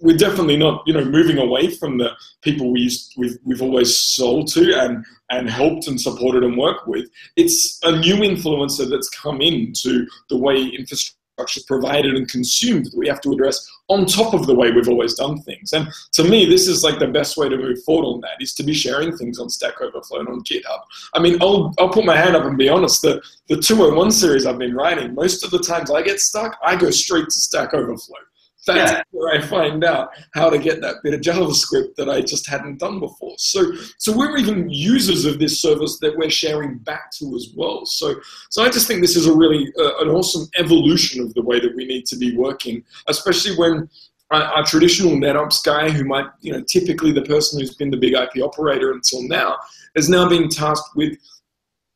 we're 0.00 0.16
definitely 0.16 0.56
not, 0.56 0.82
you 0.86 0.94
know, 0.94 1.04
moving 1.04 1.38
away 1.38 1.70
from 1.70 1.98
the 1.98 2.10
people 2.42 2.72
we 2.72 2.80
used, 2.80 3.14
we've, 3.16 3.38
we've 3.44 3.62
always 3.62 3.96
sold 3.96 4.48
to 4.48 4.74
and, 4.74 5.04
and 5.30 5.48
helped 5.48 5.86
and 5.86 6.00
supported 6.00 6.42
and 6.42 6.56
worked 6.56 6.88
with. 6.88 7.08
It's 7.36 7.78
a 7.84 7.96
new 7.96 8.16
influencer 8.16 8.90
that's 8.90 9.10
come 9.10 9.40
into 9.40 10.06
the 10.30 10.36
way 10.36 10.56
infrastructure 10.56 11.19
infrastructure 11.40 11.60
provided 11.66 12.14
and 12.14 12.28
consumed 12.28 12.86
that 12.86 12.96
we 12.96 13.08
have 13.08 13.20
to 13.22 13.32
address 13.32 13.68
on 13.88 14.06
top 14.06 14.34
of 14.34 14.46
the 14.46 14.54
way 14.54 14.70
we've 14.70 14.88
always 14.88 15.14
done 15.14 15.40
things. 15.42 15.72
And 15.72 15.88
to 16.12 16.24
me, 16.24 16.44
this 16.44 16.68
is 16.68 16.84
like 16.84 16.98
the 16.98 17.08
best 17.08 17.36
way 17.36 17.48
to 17.48 17.56
move 17.56 17.82
forward 17.84 18.06
on 18.06 18.20
that 18.20 18.40
is 18.40 18.54
to 18.54 18.62
be 18.62 18.74
sharing 18.74 19.16
things 19.16 19.38
on 19.38 19.50
Stack 19.50 19.80
Overflow 19.80 20.20
and 20.20 20.28
on 20.28 20.44
GitHub. 20.44 20.80
I 21.14 21.20
mean, 21.20 21.38
I'll, 21.40 21.74
I'll 21.78 21.88
put 21.88 22.04
my 22.04 22.16
hand 22.16 22.36
up 22.36 22.44
and 22.44 22.56
be 22.56 22.68
honest, 22.68 23.02
the, 23.02 23.20
the 23.48 23.56
201 23.56 24.12
series 24.12 24.46
I've 24.46 24.58
been 24.58 24.74
writing, 24.74 25.14
most 25.14 25.44
of 25.44 25.50
the 25.50 25.58
times 25.58 25.90
I 25.90 26.02
get 26.02 26.20
stuck, 26.20 26.56
I 26.64 26.76
go 26.76 26.90
straight 26.90 27.24
to 27.24 27.30
Stack 27.40 27.74
Overflow. 27.74 28.18
That's 28.66 28.92
yeah. 28.92 29.02
where 29.10 29.34
I 29.34 29.40
find 29.40 29.84
out 29.84 30.10
how 30.34 30.50
to 30.50 30.58
get 30.58 30.80
that 30.82 30.96
bit 31.02 31.14
of 31.14 31.20
JavaScript 31.20 31.94
that 31.96 32.10
I 32.10 32.20
just 32.20 32.48
hadn't 32.48 32.78
done 32.78 33.00
before. 33.00 33.34
So, 33.38 33.72
so 33.98 34.16
we're 34.16 34.36
even 34.36 34.68
users 34.68 35.24
of 35.24 35.38
this 35.38 35.60
service 35.60 35.98
that 36.00 36.16
we're 36.16 36.30
sharing 36.30 36.78
back 36.78 37.10
to 37.18 37.34
as 37.34 37.52
well. 37.56 37.86
So, 37.86 38.14
so 38.50 38.62
I 38.62 38.68
just 38.68 38.86
think 38.86 39.00
this 39.00 39.16
is 39.16 39.26
a 39.26 39.34
really 39.34 39.72
uh, 39.78 39.98
an 39.98 40.08
awesome 40.08 40.48
evolution 40.58 41.22
of 41.22 41.32
the 41.34 41.42
way 41.42 41.58
that 41.58 41.74
we 41.74 41.86
need 41.86 42.04
to 42.06 42.16
be 42.16 42.36
working, 42.36 42.84
especially 43.08 43.56
when 43.56 43.88
our, 44.30 44.64
traditional 44.64 45.12
NetOps 45.12 45.64
guy, 45.64 45.90
who 45.90 46.04
might, 46.04 46.26
you 46.40 46.52
know, 46.52 46.62
typically 46.62 47.12
the 47.12 47.22
person 47.22 47.58
who's 47.58 47.74
been 47.74 47.90
the 47.90 47.96
BIG-IP 47.96 48.42
operator 48.42 48.92
until 48.92 49.26
now, 49.26 49.56
is 49.96 50.08
now 50.08 50.28
being 50.28 50.48
tasked 50.48 50.94
with 50.94 51.18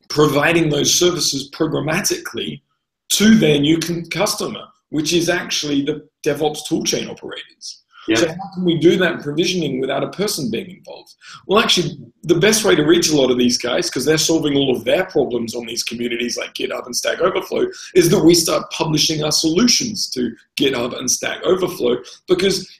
providing 0.08 0.68
those 0.68 0.92
services 0.92 1.50
programmatically 1.52 2.60
to 3.10 3.36
their 3.36 3.60
new 3.60 3.78
customer, 4.10 4.66
which 4.94 5.12
is 5.12 5.28
actually 5.28 5.82
the 5.82 6.08
DevOps 6.24 6.68
toolchain 6.68 7.10
operators. 7.10 7.82
Yep. 8.06 8.18
So 8.18 8.28
how 8.28 8.54
can 8.54 8.64
we 8.64 8.78
do 8.78 8.96
that 8.98 9.22
provisioning 9.22 9.80
without 9.80 10.04
a 10.04 10.10
person 10.10 10.52
being 10.52 10.70
involved? 10.70 11.12
Well, 11.48 11.58
actually, 11.58 11.98
the 12.22 12.38
best 12.38 12.64
way 12.64 12.76
to 12.76 12.84
reach 12.84 13.10
a 13.10 13.16
lot 13.16 13.32
of 13.32 13.36
these 13.36 13.58
guys, 13.58 13.90
because 13.90 14.04
they're 14.04 14.18
solving 14.18 14.56
all 14.56 14.76
of 14.76 14.84
their 14.84 15.04
problems 15.06 15.56
on 15.56 15.66
these 15.66 15.82
communities 15.82 16.36
like 16.36 16.54
GitHub 16.54 16.86
and 16.86 16.94
Stack 16.94 17.20
Overflow, 17.20 17.66
is 17.96 18.08
that 18.08 18.22
we 18.22 18.34
start 18.34 18.70
publishing 18.70 19.24
our 19.24 19.32
solutions 19.32 20.08
to 20.10 20.30
GitHub 20.56 20.96
and 20.96 21.10
Stack 21.10 21.42
Overflow 21.42 21.96
because 22.28 22.70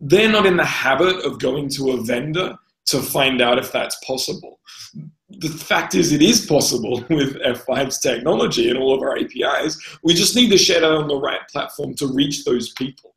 they're 0.00 0.30
not 0.30 0.44
in 0.44 0.58
the 0.58 0.66
habit 0.66 1.24
of 1.24 1.38
going 1.38 1.70
to 1.70 1.92
a 1.92 2.02
vendor 2.02 2.58
to 2.88 3.00
find 3.00 3.40
out 3.40 3.58
if 3.58 3.72
that's 3.72 3.96
possible. 4.04 4.60
The 5.30 5.48
fact 5.48 5.94
is, 5.94 6.12
it 6.12 6.22
is 6.22 6.46
possible 6.46 7.04
with 7.10 7.36
F5's 7.42 7.98
technology 7.98 8.70
and 8.70 8.78
all 8.78 8.94
of 8.94 9.02
our 9.02 9.18
APIs. 9.18 9.98
We 10.02 10.14
just 10.14 10.34
need 10.34 10.50
to 10.50 10.58
share 10.58 10.80
that 10.80 10.90
on 10.90 11.08
the 11.08 11.16
right 11.16 11.46
platform 11.50 11.94
to 11.96 12.06
reach 12.06 12.44
those 12.44 12.72
people. 12.72 13.14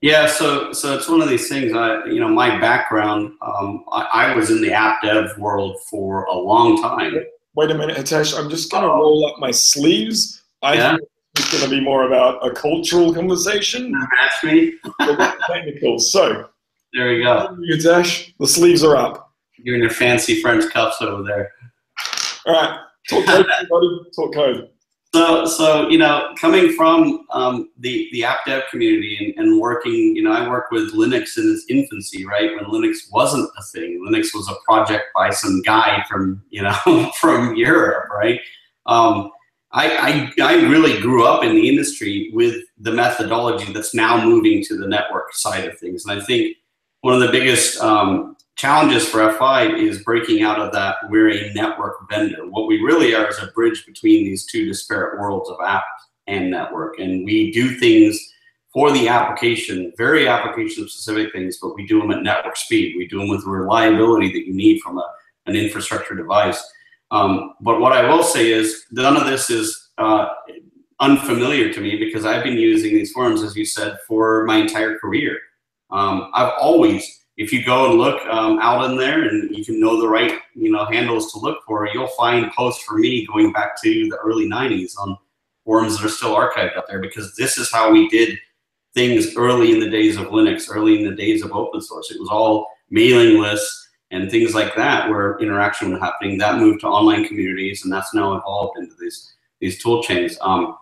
Yeah, 0.00 0.26
so 0.26 0.72
so 0.72 0.96
it's 0.96 1.08
one 1.08 1.20
of 1.20 1.28
these 1.28 1.48
things. 1.48 1.74
I 1.74 2.04
you 2.04 2.20
know 2.20 2.28
my 2.28 2.58
background. 2.60 3.32
Um, 3.42 3.84
I, 3.92 4.02
I, 4.02 4.36
was 4.36 4.48
in 4.48 4.62
the 4.62 4.72
app 4.72 5.02
dev 5.02 5.36
world 5.38 5.76
for 5.90 6.22
a 6.26 6.34
long 6.34 6.80
time. 6.80 7.14
Wait 7.56 7.70
a 7.72 7.74
minute, 7.74 7.96
Hitesh. 7.96 8.38
I'm 8.38 8.48
just 8.48 8.70
going 8.70 8.84
to 8.84 8.88
roll 8.88 9.26
up 9.26 9.40
my 9.40 9.50
sleeves. 9.50 10.44
I 10.62 10.74
yeah. 10.74 10.90
think 10.90 11.08
it's 11.34 11.50
going 11.50 11.64
to 11.64 11.70
be 11.70 11.80
more 11.80 12.06
about 12.06 12.46
a 12.46 12.52
cultural 12.52 13.12
conversation. 13.12 13.92
Ask 14.20 14.44
me. 14.44 14.74
technical. 15.48 15.98
So 15.98 16.48
there 16.92 17.12
you 17.12 17.24
go. 17.24 17.56
Hitesh, 17.68 18.34
the 18.38 18.46
sleeves 18.46 18.84
are 18.84 18.94
up. 18.94 19.27
You're 19.62 19.76
in 19.76 19.82
your 19.82 19.90
fancy 19.90 20.40
French 20.40 20.70
cuffs 20.72 21.00
over 21.00 21.22
there. 21.22 21.52
All 22.46 22.54
right, 22.54 22.80
talk 23.08 23.26
code, 23.26 23.46
everybody. 23.60 24.00
Talk 24.14 24.34
code. 24.34 24.70
So, 25.14 25.46
so 25.46 25.88
you 25.88 25.96
know, 25.96 26.34
coming 26.38 26.72
from 26.72 27.26
um, 27.32 27.70
the 27.78 28.08
the 28.12 28.24
app 28.24 28.44
dev 28.44 28.64
community 28.70 29.34
and, 29.36 29.46
and, 29.46 29.60
working, 29.60 30.14
you 30.14 30.22
know, 30.22 30.32
I 30.32 30.46
work 30.46 30.70
with 30.70 30.92
Linux 30.92 31.38
in 31.38 31.50
its 31.50 31.64
infancy, 31.70 32.26
right? 32.26 32.54
When 32.54 32.64
Linux 32.66 33.10
wasn't 33.10 33.50
a 33.58 33.62
thing, 33.72 34.04
Linux 34.06 34.34
was 34.34 34.48
a 34.50 34.54
project 34.66 35.06
by 35.14 35.30
some 35.30 35.62
guy 35.62 36.04
from 36.10 36.42
you 36.50 36.62
know 36.62 37.10
from 37.20 37.56
Europe, 37.56 38.10
right? 38.10 38.40
Um, 38.86 39.30
I, 39.70 40.32
I, 40.38 40.42
I 40.42 40.54
really 40.68 40.98
grew 41.00 41.26
up 41.26 41.44
in 41.44 41.54
the 41.54 41.68
industry 41.68 42.30
with 42.32 42.56
the 42.78 42.92
methodology 42.92 43.70
that's 43.70 43.94
now 43.94 44.24
moving 44.24 44.64
to 44.64 44.78
the 44.78 44.88
network 44.88 45.34
side 45.34 45.66
of 45.66 45.78
things, 45.78 46.04
and 46.04 46.20
I 46.20 46.24
think 46.24 46.56
one 47.00 47.14
of 47.14 47.20
the 47.20 47.30
biggest 47.30 47.80
um, 47.80 48.36
challenges 48.58 49.08
for 49.08 49.20
F5 49.20 49.80
is 49.80 50.02
breaking 50.02 50.42
out 50.42 50.58
of 50.58 50.72
that 50.72 50.96
we're 51.08 51.30
a 51.30 51.54
network 51.54 52.08
vendor. 52.10 52.44
What 52.48 52.66
we 52.66 52.82
really 52.82 53.14
are 53.14 53.28
is 53.28 53.38
a 53.38 53.46
bridge 53.52 53.86
between 53.86 54.24
these 54.24 54.44
two 54.46 54.66
disparate 54.66 55.18
worlds 55.20 55.48
of 55.48 55.58
app 55.64 55.84
and 56.26 56.50
network. 56.50 56.98
And 56.98 57.24
we 57.24 57.52
do 57.52 57.78
things 57.78 58.18
for 58.72 58.90
the 58.90 59.08
application, 59.08 59.92
very 59.96 60.26
application 60.26 60.88
specific 60.88 61.32
things, 61.32 61.58
but 61.62 61.74
we 61.76 61.86
do 61.86 62.00
them 62.00 62.10
at 62.10 62.24
network 62.24 62.56
speed. 62.56 62.96
We 62.98 63.06
do 63.06 63.20
them 63.20 63.28
with 63.28 63.44
the 63.44 63.50
reliability 63.50 64.32
that 64.32 64.46
you 64.46 64.52
need 64.52 64.80
from 64.80 64.98
a, 64.98 65.08
an 65.46 65.54
infrastructure 65.54 66.16
device. 66.16 66.60
Um, 67.12 67.54
but 67.60 67.80
what 67.80 67.92
I 67.92 68.12
will 68.12 68.24
say 68.24 68.50
is 68.50 68.86
none 68.90 69.16
of 69.16 69.26
this 69.26 69.50
is 69.50 69.90
uh, 69.98 70.30
unfamiliar 70.98 71.72
to 71.72 71.80
me 71.80 71.96
because 71.96 72.26
I've 72.26 72.42
been 72.42 72.58
using 72.58 72.92
these 72.92 73.12
forms, 73.12 73.44
as 73.44 73.56
you 73.56 73.64
said, 73.64 73.98
for 74.08 74.44
my 74.46 74.56
entire 74.56 74.98
career. 74.98 75.38
Um, 75.90 76.30
I've 76.34 76.52
always 76.60 77.17
if 77.38 77.52
you 77.52 77.64
go 77.64 77.88
and 77.88 77.98
look 77.98 78.20
um, 78.26 78.58
out 78.58 78.90
in 78.90 78.96
there 78.96 79.28
and 79.28 79.56
you 79.56 79.64
can 79.64 79.80
know 79.80 80.00
the 80.00 80.08
right 80.08 80.40
you 80.54 80.70
know 80.70 80.84
handles 80.86 81.32
to 81.32 81.38
look 81.38 81.60
for, 81.64 81.88
you'll 81.88 82.08
find 82.08 82.50
posts 82.52 82.82
for 82.82 82.98
me 82.98 83.26
going 83.26 83.52
back 83.52 83.80
to 83.82 84.08
the 84.08 84.16
early 84.16 84.46
90s 84.46 84.98
on 84.98 85.16
forums 85.64 85.96
that 85.96 86.06
are 86.06 86.10
still 86.10 86.34
archived 86.34 86.76
out 86.76 86.86
there 86.88 87.00
because 87.00 87.34
this 87.36 87.56
is 87.56 87.70
how 87.70 87.92
we 87.92 88.08
did 88.08 88.36
things 88.92 89.36
early 89.36 89.70
in 89.72 89.78
the 89.78 89.88
days 89.88 90.16
of 90.16 90.26
Linux, 90.26 90.68
early 90.68 90.98
in 90.98 91.08
the 91.08 91.14
days 91.14 91.44
of 91.44 91.52
open 91.52 91.80
source. 91.80 92.10
It 92.10 92.18
was 92.18 92.28
all 92.28 92.66
mailing 92.90 93.40
lists 93.40 93.88
and 94.10 94.30
things 94.30 94.54
like 94.54 94.74
that 94.74 95.08
where 95.08 95.38
interaction 95.38 95.92
was 95.92 96.00
happening. 96.00 96.38
That 96.38 96.58
moved 96.58 96.80
to 96.80 96.88
online 96.88 97.24
communities 97.24 97.84
and 97.84 97.92
that's 97.92 98.14
now 98.14 98.34
evolved 98.34 98.78
into 98.78 98.94
these 99.00 99.34
these 99.60 99.80
tool 99.80 100.02
chains. 100.02 100.36
Um, 100.40 100.76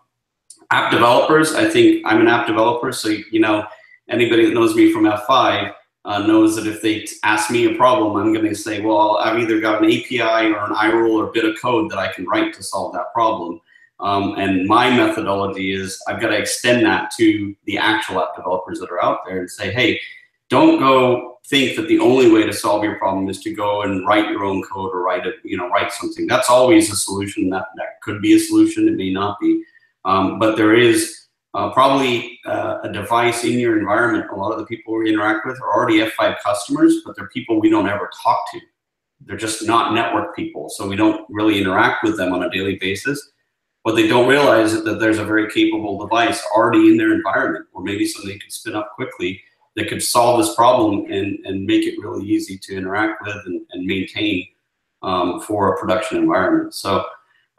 app 0.70 0.90
developers, 0.90 1.54
I 1.54 1.68
think 1.68 2.02
I'm 2.06 2.20
an 2.20 2.28
app 2.28 2.46
developer, 2.46 2.92
so 2.92 3.10
you 3.30 3.40
know 3.40 3.66
anybody 4.08 4.46
that 4.46 4.54
knows 4.54 4.74
me 4.74 4.90
from 4.90 5.04
F5 5.04 5.74
uh, 6.06 6.24
knows 6.24 6.54
that 6.54 6.68
if 6.68 6.80
they 6.80 7.04
ask 7.24 7.50
me 7.50 7.66
a 7.66 7.76
problem, 7.76 8.16
I'm 8.16 8.32
going 8.32 8.46
to 8.46 8.54
say, 8.54 8.80
well, 8.80 9.18
I've 9.18 9.38
either 9.38 9.60
got 9.60 9.82
an 9.82 9.90
API 9.90 10.52
or 10.52 10.64
an 10.64 10.74
iRule 10.74 11.16
or 11.16 11.28
a 11.28 11.32
bit 11.32 11.44
of 11.44 11.60
code 11.60 11.90
that 11.90 11.98
I 11.98 12.12
can 12.12 12.26
write 12.26 12.54
to 12.54 12.62
solve 12.62 12.92
that 12.94 13.12
problem. 13.12 13.60
Um, 13.98 14.34
and 14.38 14.68
my 14.68 14.88
methodology 14.90 15.72
is 15.72 16.00
I've 16.06 16.20
got 16.20 16.28
to 16.28 16.38
extend 16.38 16.86
that 16.86 17.10
to 17.18 17.56
the 17.64 17.76
actual 17.76 18.22
app 18.22 18.36
developers 18.36 18.78
that 18.80 18.90
are 18.90 19.02
out 19.02 19.20
there 19.26 19.40
and 19.40 19.50
say, 19.50 19.72
hey, 19.72 20.00
don't 20.48 20.78
go 20.78 21.38
think 21.46 21.76
that 21.76 21.88
the 21.88 21.98
only 21.98 22.30
way 22.30 22.44
to 22.44 22.52
solve 22.52 22.84
your 22.84 22.96
problem 22.96 23.28
is 23.28 23.40
to 23.40 23.52
go 23.52 23.82
and 23.82 24.06
write 24.06 24.30
your 24.30 24.44
own 24.44 24.62
code 24.62 24.92
or 24.92 25.02
write 25.02 25.26
it, 25.26 25.36
you 25.42 25.56
know, 25.56 25.68
write 25.70 25.92
something. 25.92 26.26
That's 26.28 26.50
always 26.50 26.92
a 26.92 26.96
solution. 26.96 27.50
That 27.50 27.66
that 27.76 28.00
could 28.02 28.22
be 28.22 28.34
a 28.34 28.38
solution. 28.38 28.86
It 28.86 28.94
may 28.94 29.10
not 29.10 29.40
be. 29.40 29.64
Um, 30.04 30.38
but 30.38 30.56
there 30.56 30.74
is 30.74 31.25
uh, 31.56 31.72
probably 31.72 32.38
uh, 32.44 32.80
a 32.82 32.92
device 32.92 33.42
in 33.42 33.58
your 33.58 33.78
environment. 33.78 34.30
A 34.30 34.34
lot 34.34 34.52
of 34.52 34.58
the 34.58 34.66
people 34.66 34.94
we 34.94 35.08
interact 35.08 35.46
with 35.46 35.58
are 35.62 35.74
already 35.74 36.00
F5 36.00 36.36
customers, 36.44 37.00
but 37.04 37.16
they're 37.16 37.28
people 37.28 37.58
we 37.58 37.70
don't 37.70 37.88
ever 37.88 38.10
talk 38.22 38.38
to. 38.52 38.60
They're 39.24 39.38
just 39.38 39.66
not 39.66 39.94
network 39.94 40.36
people, 40.36 40.68
so 40.68 40.86
we 40.86 40.96
don't 40.96 41.26
really 41.30 41.58
interact 41.58 42.04
with 42.04 42.18
them 42.18 42.34
on 42.34 42.42
a 42.42 42.50
daily 42.50 42.76
basis. 42.76 43.32
What 43.84 43.96
they 43.96 44.06
don't 44.06 44.28
realize 44.28 44.74
is 44.74 44.84
that 44.84 45.00
there's 45.00 45.18
a 45.18 45.24
very 45.24 45.50
capable 45.50 45.98
device 45.98 46.44
already 46.54 46.90
in 46.90 46.98
their 46.98 47.14
environment, 47.14 47.64
or 47.72 47.82
maybe 47.82 48.06
something 48.06 48.30
they 48.30 48.38
could 48.38 48.52
spin 48.52 48.76
up 48.76 48.92
quickly 48.94 49.40
that 49.76 49.88
could 49.88 50.02
solve 50.02 50.38
this 50.38 50.54
problem 50.54 51.10
and, 51.10 51.38
and 51.46 51.64
make 51.64 51.86
it 51.86 51.98
really 51.98 52.26
easy 52.26 52.58
to 52.58 52.76
interact 52.76 53.22
with 53.24 53.36
and, 53.46 53.62
and 53.70 53.86
maintain 53.86 54.46
um, 55.02 55.40
for 55.40 55.72
a 55.72 55.78
production 55.78 56.18
environment. 56.18 56.74
So 56.74 57.06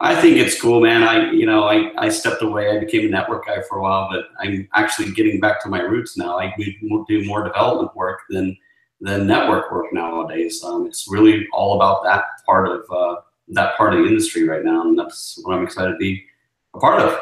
I 0.00 0.20
think 0.20 0.36
it's 0.36 0.60
cool, 0.60 0.80
man. 0.80 1.02
I, 1.02 1.32
you 1.32 1.44
know, 1.44 1.64
I, 1.64 1.90
I 1.98 2.08
stepped 2.08 2.42
away. 2.42 2.70
I 2.70 2.78
became 2.78 3.06
a 3.06 3.10
network 3.10 3.46
guy 3.46 3.62
for 3.68 3.78
a 3.78 3.82
while, 3.82 4.08
but 4.10 4.26
I'm 4.38 4.68
actually 4.74 5.10
getting 5.12 5.40
back 5.40 5.60
to 5.62 5.68
my 5.68 5.80
roots 5.80 6.16
now. 6.16 6.38
I 6.38 6.54
do 6.56 7.24
more 7.24 7.42
development 7.42 7.94
work 7.96 8.20
than 8.30 8.56
than 9.00 9.26
network 9.26 9.70
work 9.72 9.92
nowadays. 9.92 10.62
Um, 10.62 10.86
it's 10.86 11.06
really 11.10 11.46
all 11.52 11.76
about 11.76 12.04
that 12.04 12.24
part 12.46 12.68
of 12.68 12.84
uh, 12.92 13.20
that 13.48 13.76
part 13.76 13.94
of 13.94 14.00
the 14.00 14.06
industry 14.06 14.46
right 14.46 14.64
now, 14.64 14.82
and 14.82 14.96
that's 14.96 15.38
what 15.42 15.56
I'm 15.56 15.64
excited 15.64 15.92
to 15.92 15.96
be 15.96 16.24
a 16.74 16.78
part 16.78 17.00
of. 17.02 17.18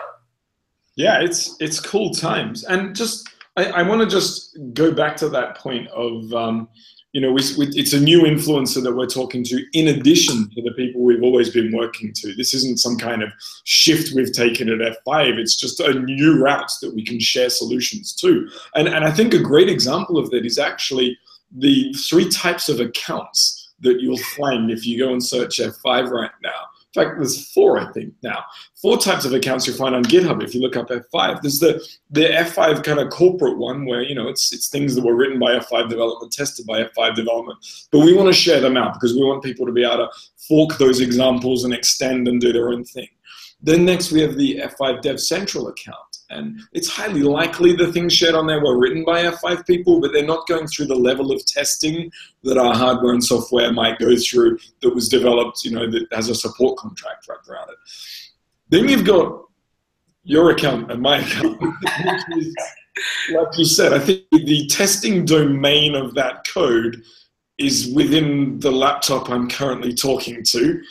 Yeah, 0.96 1.20
it's 1.20 1.56
it's 1.60 1.80
cool 1.80 2.10
times, 2.10 2.64
and 2.64 2.94
just 2.94 3.28
I, 3.56 3.66
I 3.66 3.82
want 3.82 4.02
to 4.02 4.06
just 4.06 4.58
go 4.74 4.92
back 4.92 5.16
to 5.18 5.30
that 5.30 5.56
point 5.56 5.88
of. 5.88 6.32
Um, 6.34 6.68
you 7.16 7.22
know, 7.22 7.32
we, 7.32 7.40
we, 7.56 7.68
it's 7.68 7.94
a 7.94 7.98
new 7.98 8.24
influencer 8.24 8.82
that 8.82 8.94
we're 8.94 9.06
talking 9.06 9.42
to 9.42 9.64
in 9.72 9.88
addition 9.88 10.50
to 10.50 10.60
the 10.60 10.72
people 10.72 11.00
we've 11.00 11.22
always 11.22 11.48
been 11.48 11.74
working 11.74 12.12
to. 12.12 12.34
This 12.34 12.52
isn't 12.52 12.78
some 12.78 12.98
kind 12.98 13.22
of 13.22 13.32
shift 13.64 14.14
we've 14.14 14.34
taken 14.34 14.68
at 14.68 14.96
F5. 15.06 15.38
It's 15.38 15.56
just 15.56 15.80
a 15.80 15.94
new 15.94 16.38
route 16.38 16.70
that 16.82 16.94
we 16.94 17.02
can 17.02 17.18
share 17.18 17.48
solutions 17.48 18.12
to. 18.16 18.46
And, 18.74 18.86
and 18.86 19.02
I 19.02 19.10
think 19.10 19.32
a 19.32 19.38
great 19.38 19.70
example 19.70 20.18
of 20.18 20.28
that 20.28 20.44
is 20.44 20.58
actually 20.58 21.18
the 21.50 21.90
three 21.94 22.28
types 22.28 22.68
of 22.68 22.80
accounts 22.80 23.70
that 23.80 24.02
you'll 24.02 24.18
find 24.36 24.70
if 24.70 24.86
you 24.86 24.98
go 24.98 25.10
and 25.10 25.24
search 25.24 25.56
F5 25.58 26.10
right 26.10 26.30
now 26.42 26.66
fact, 26.96 27.18
there's 27.18 27.52
four, 27.52 27.78
I 27.78 27.92
think, 27.92 28.14
now. 28.22 28.44
Four 28.82 28.98
types 28.98 29.24
of 29.24 29.32
accounts 29.32 29.66
you'll 29.66 29.76
find 29.76 29.94
on 29.94 30.02
GitHub 30.04 30.42
if 30.42 30.54
you 30.54 30.60
look 30.60 30.76
up 30.76 30.88
F5. 30.88 31.42
There's 31.42 31.60
the, 31.60 31.86
the 32.10 32.22
F5 32.22 32.82
kind 32.82 32.98
of 32.98 33.10
corporate 33.10 33.58
one 33.58 33.86
where, 33.86 34.02
you 34.02 34.14
know, 34.14 34.28
it's, 34.28 34.52
it's 34.52 34.68
things 34.68 34.94
that 34.94 35.04
were 35.04 35.14
written 35.14 35.38
by 35.38 35.58
F5 35.58 35.88
development, 35.88 36.32
tested 36.32 36.66
by 36.66 36.82
F5 36.84 37.14
development. 37.14 37.58
But 37.92 38.00
we 38.00 38.14
want 38.14 38.28
to 38.28 38.32
share 38.32 38.60
them 38.60 38.76
out 38.76 38.94
because 38.94 39.14
we 39.14 39.24
want 39.24 39.44
people 39.44 39.66
to 39.66 39.72
be 39.72 39.84
able 39.84 39.98
to 39.98 40.10
fork 40.48 40.78
those 40.78 41.00
examples 41.00 41.64
and 41.64 41.72
extend 41.72 42.26
and 42.26 42.40
do 42.40 42.52
their 42.52 42.70
own 42.70 42.84
thing. 42.84 43.08
Then 43.60 43.84
next 43.84 44.12
we 44.12 44.20
have 44.20 44.36
the 44.36 44.58
F5 44.58 45.02
DevCentral 45.02 45.70
account. 45.70 45.96
And 46.30 46.60
it's 46.72 46.88
highly 46.88 47.22
likely 47.22 47.74
the 47.74 47.92
things 47.92 48.12
shared 48.12 48.34
on 48.34 48.46
there 48.46 48.60
were 48.60 48.78
written 48.78 49.04
by 49.04 49.22
F5 49.24 49.66
people, 49.66 50.00
but 50.00 50.12
they're 50.12 50.26
not 50.26 50.46
going 50.46 50.66
through 50.66 50.86
the 50.86 50.94
level 50.94 51.30
of 51.32 51.44
testing 51.46 52.10
that 52.42 52.58
our 52.58 52.74
hardware 52.74 53.12
and 53.12 53.22
software 53.22 53.72
might 53.72 53.98
go 53.98 54.16
through 54.16 54.58
that 54.82 54.94
was 54.94 55.08
developed, 55.08 55.64
you 55.64 55.70
know, 55.70 55.88
that 55.90 56.06
has 56.12 56.28
a 56.28 56.34
support 56.34 56.78
contract 56.78 57.26
wrapped 57.28 57.48
around 57.48 57.70
it. 57.70 57.76
Then 58.68 58.88
you've 58.88 59.04
got 59.04 59.42
your 60.24 60.50
account 60.50 60.90
and 60.90 61.00
my 61.00 61.18
account, 61.18 61.62
is, 62.36 62.54
like 63.32 63.58
you 63.58 63.64
said, 63.64 63.92
I 63.92 64.00
think 64.00 64.24
the 64.32 64.66
testing 64.66 65.24
domain 65.24 65.94
of 65.94 66.14
that 66.14 66.46
code 66.52 67.02
is 67.58 67.92
within 67.94 68.58
the 68.60 68.72
laptop 68.72 69.30
I'm 69.30 69.48
currently 69.48 69.94
talking 69.94 70.42
to 70.42 70.82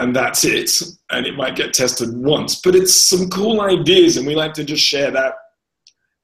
and 0.00 0.16
that's 0.16 0.44
it. 0.44 0.70
And 1.10 1.26
it 1.26 1.36
might 1.36 1.56
get 1.56 1.74
tested 1.74 2.16
once, 2.16 2.60
but 2.60 2.74
it's 2.74 2.94
some 2.94 3.28
cool 3.28 3.60
ideas, 3.60 4.16
and 4.16 4.26
we 4.26 4.34
like 4.34 4.54
to 4.54 4.64
just 4.64 4.82
share 4.82 5.10
that 5.10 5.34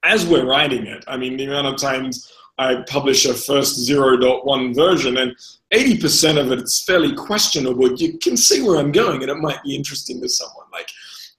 as 0.02 0.26
we're 0.26 0.46
writing 0.46 0.86
it. 0.86 1.04
I 1.06 1.16
mean, 1.16 1.36
the 1.36 1.44
amount 1.44 1.66
of 1.66 1.76
times 1.76 2.32
I 2.58 2.82
publish 2.88 3.26
a 3.26 3.34
first 3.34 3.88
0.1 3.88 4.74
version, 4.74 5.18
and 5.18 5.36
80% 5.74 6.40
of 6.40 6.52
it's 6.52 6.84
fairly 6.84 7.14
questionable. 7.14 7.92
You 7.96 8.18
can 8.18 8.36
see 8.36 8.62
where 8.62 8.78
I'm 8.78 8.92
going, 8.92 9.22
and 9.22 9.30
it 9.30 9.36
might 9.36 9.62
be 9.62 9.76
interesting 9.76 10.22
to 10.22 10.28
someone. 10.28 10.66
Like, 10.72 10.88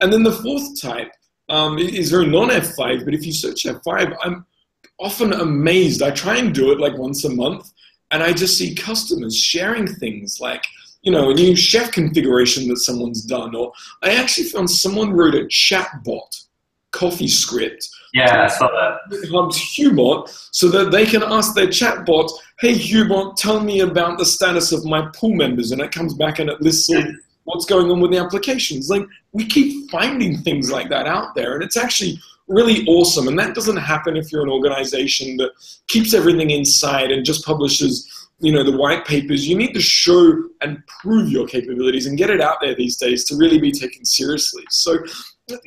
and 0.01 0.13
then 0.13 0.21
the 0.21 0.31
fourth 0.31 0.79
type 0.79 1.11
um, 1.49 1.79
is 1.79 2.11
very 2.11 2.27
non-F5. 2.27 3.03
But 3.03 3.15
if 3.15 3.25
you 3.25 3.33
search 3.33 3.63
F5, 3.63 4.15
I'm 4.21 4.45
often 4.99 5.33
amazed. 5.33 6.03
I 6.03 6.11
try 6.11 6.37
and 6.37 6.53
do 6.53 6.71
it 6.71 6.79
like 6.79 6.97
once 6.97 7.23
a 7.25 7.29
month, 7.29 7.71
and 8.11 8.21
I 8.21 8.31
just 8.31 8.59
see 8.59 8.75
customers 8.75 9.35
sharing 9.35 9.87
things 9.87 10.39
like 10.39 10.63
you 11.07 11.13
know, 11.13 11.29
a 11.29 11.33
new 11.33 11.55
chef 11.55 11.89
configuration 11.93 12.67
that 12.67 12.79
someone's 12.79 13.21
done, 13.21 13.55
or 13.55 13.71
I 14.03 14.15
actually 14.15 14.47
found 14.47 14.69
someone 14.69 15.13
wrote 15.13 15.35
a 15.35 15.45
chatbot 15.45 16.43
CoffeeScript. 16.91 17.87
Yeah, 18.13 18.43
I 18.43 18.47
saw 18.47 18.67
that. 18.67 19.29
Hub's 19.31 19.57
Hubot, 19.57 20.27
so 20.51 20.67
that 20.67 20.91
they 20.91 21.05
can 21.05 21.23
ask 21.23 21.55
their 21.55 21.67
chatbot, 21.67 22.29
"Hey 22.59 22.73
Hubot, 22.73 23.37
tell 23.37 23.61
me 23.61 23.79
about 23.79 24.17
the 24.17 24.25
status 24.25 24.73
of 24.73 24.83
my 24.83 25.07
pool 25.15 25.33
members," 25.33 25.71
and 25.71 25.79
it 25.79 25.93
comes 25.93 26.13
back 26.13 26.39
and 26.39 26.49
it 26.49 26.61
lists 26.61 26.89
all 26.89 27.01
what's 27.45 27.63
going 27.65 27.89
on 27.89 28.01
with 28.01 28.11
the 28.11 28.17
applications. 28.17 28.89
Like 28.89 29.05
we 29.31 29.45
keep 29.45 29.89
finding 29.89 30.39
things 30.39 30.69
like 30.69 30.89
that 30.89 31.07
out 31.07 31.35
there, 31.35 31.53
and 31.55 31.63
it's 31.63 31.77
actually 31.77 32.19
really 32.49 32.85
awesome. 32.85 33.29
And 33.29 33.39
that 33.39 33.55
doesn't 33.55 33.77
happen 33.77 34.17
if 34.17 34.29
you're 34.29 34.43
an 34.43 34.49
organization 34.49 35.37
that 35.37 35.51
keeps 35.87 36.13
everything 36.13 36.49
inside 36.49 37.11
and 37.11 37.23
just 37.23 37.45
publishes 37.45 38.26
you 38.39 38.51
know 38.51 38.63
the 38.63 38.77
white 38.77 39.05
papers 39.05 39.47
you 39.47 39.57
need 39.57 39.73
to 39.73 39.81
show 39.81 40.43
and 40.61 40.81
prove 41.01 41.29
your 41.29 41.47
capabilities 41.47 42.05
and 42.05 42.17
get 42.17 42.29
it 42.29 42.41
out 42.41 42.57
there 42.61 42.75
these 42.75 42.97
days 42.97 43.23
to 43.25 43.35
really 43.35 43.59
be 43.59 43.71
taken 43.71 44.05
seriously. 44.05 44.63
So 44.69 44.97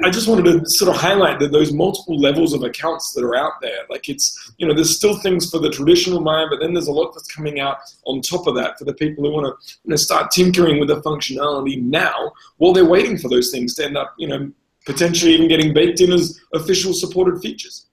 i 0.05 0.11
just 0.11 0.29
wanted 0.29 0.45
to 0.45 0.69
sort 0.69 0.95
of 0.95 1.01
highlight 1.01 1.41
that 1.41 1.53
those 1.53 1.73
multiple 1.73 2.19
levels 2.19 2.53
of 2.53 2.63
accounts 2.63 3.13
that 3.15 3.25
are 3.25 3.35
out 3.35 3.55
there 3.63 3.79
like 3.89 4.09
it's 4.09 4.53
you 4.59 4.67
know 4.67 4.75
there's 4.75 4.95
still 4.95 5.17
things 5.21 5.51
for 5.51 5.59
the 5.59 5.71
traditional 5.71 6.21
mind 6.21 6.49
but 6.51 6.61
then 6.61 6.75
there's 6.75 6.89
a 6.89 6.93
lot 6.93 7.13
that's 7.15 7.33
coming 7.35 7.61
out 7.61 7.79
on 8.05 8.21
top 8.21 8.47
of 8.47 8.55
that 8.55 8.79
for 8.79 8.85
the 8.85 8.93
people 8.93 9.25
who 9.25 9.33
want 9.33 9.47
to 9.47 9.77
you 9.85 9.91
know 9.91 9.97
start 9.97 10.31
tinkering 10.31 10.79
with 10.79 10.89
the 10.89 11.01
functionality 11.01 11.81
now 11.83 12.31
while 12.59 12.75
they're 12.75 12.85
waiting 12.85 13.17
for 13.17 13.29
those 13.29 13.51
things 13.51 13.75
to 13.75 13.85
end 13.85 13.97
up 13.97 14.15
you 14.19 14.29
know 14.29 14.51
potentially 14.85 15.33
even 15.33 15.49
getting 15.49 15.73
baked 15.73 16.01
in 16.01 16.13
as 16.13 16.39
official 16.55 16.93
supported 16.93 17.41
features 17.41 17.87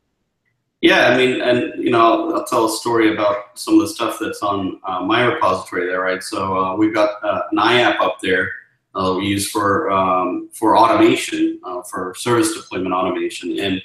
yeah, 0.82 1.08
I 1.08 1.18
mean, 1.18 1.42
and 1.42 1.84
you 1.84 1.92
know, 1.92 2.00
I'll, 2.00 2.36
I'll, 2.36 2.46
tell 2.46 2.66
a 2.66 2.70
story 2.70 3.14
about 3.14 3.60
some 3.60 3.76
of 3.76 3.82
the 3.82 3.88
stuff 3.88 4.18
that's 4.22 4.44
on 4.44 4.80
uh, 4.86 5.02
my 5.02 5.26
repository 5.26 5.88
there, 5.88 6.02
right? 6.02 6.22
So 6.22 6.58
uh, 6.58 6.76
we've 6.76 6.94
got 6.94 7.24
uh, 7.24 7.42
an 7.52 7.58
iApp 7.58 8.00
up 8.00 8.18
there 8.22 8.52
uh, 8.98 9.16
we 9.18 9.28
use 9.28 9.50
for 9.50 9.92
um, 9.92 10.50
for 10.54 10.78
automation, 10.78 11.60
uh, 11.64 11.82
for 11.84 12.16
service 12.16 12.54
deployment 12.56 12.94
automation, 12.94 13.60
and 13.60 13.82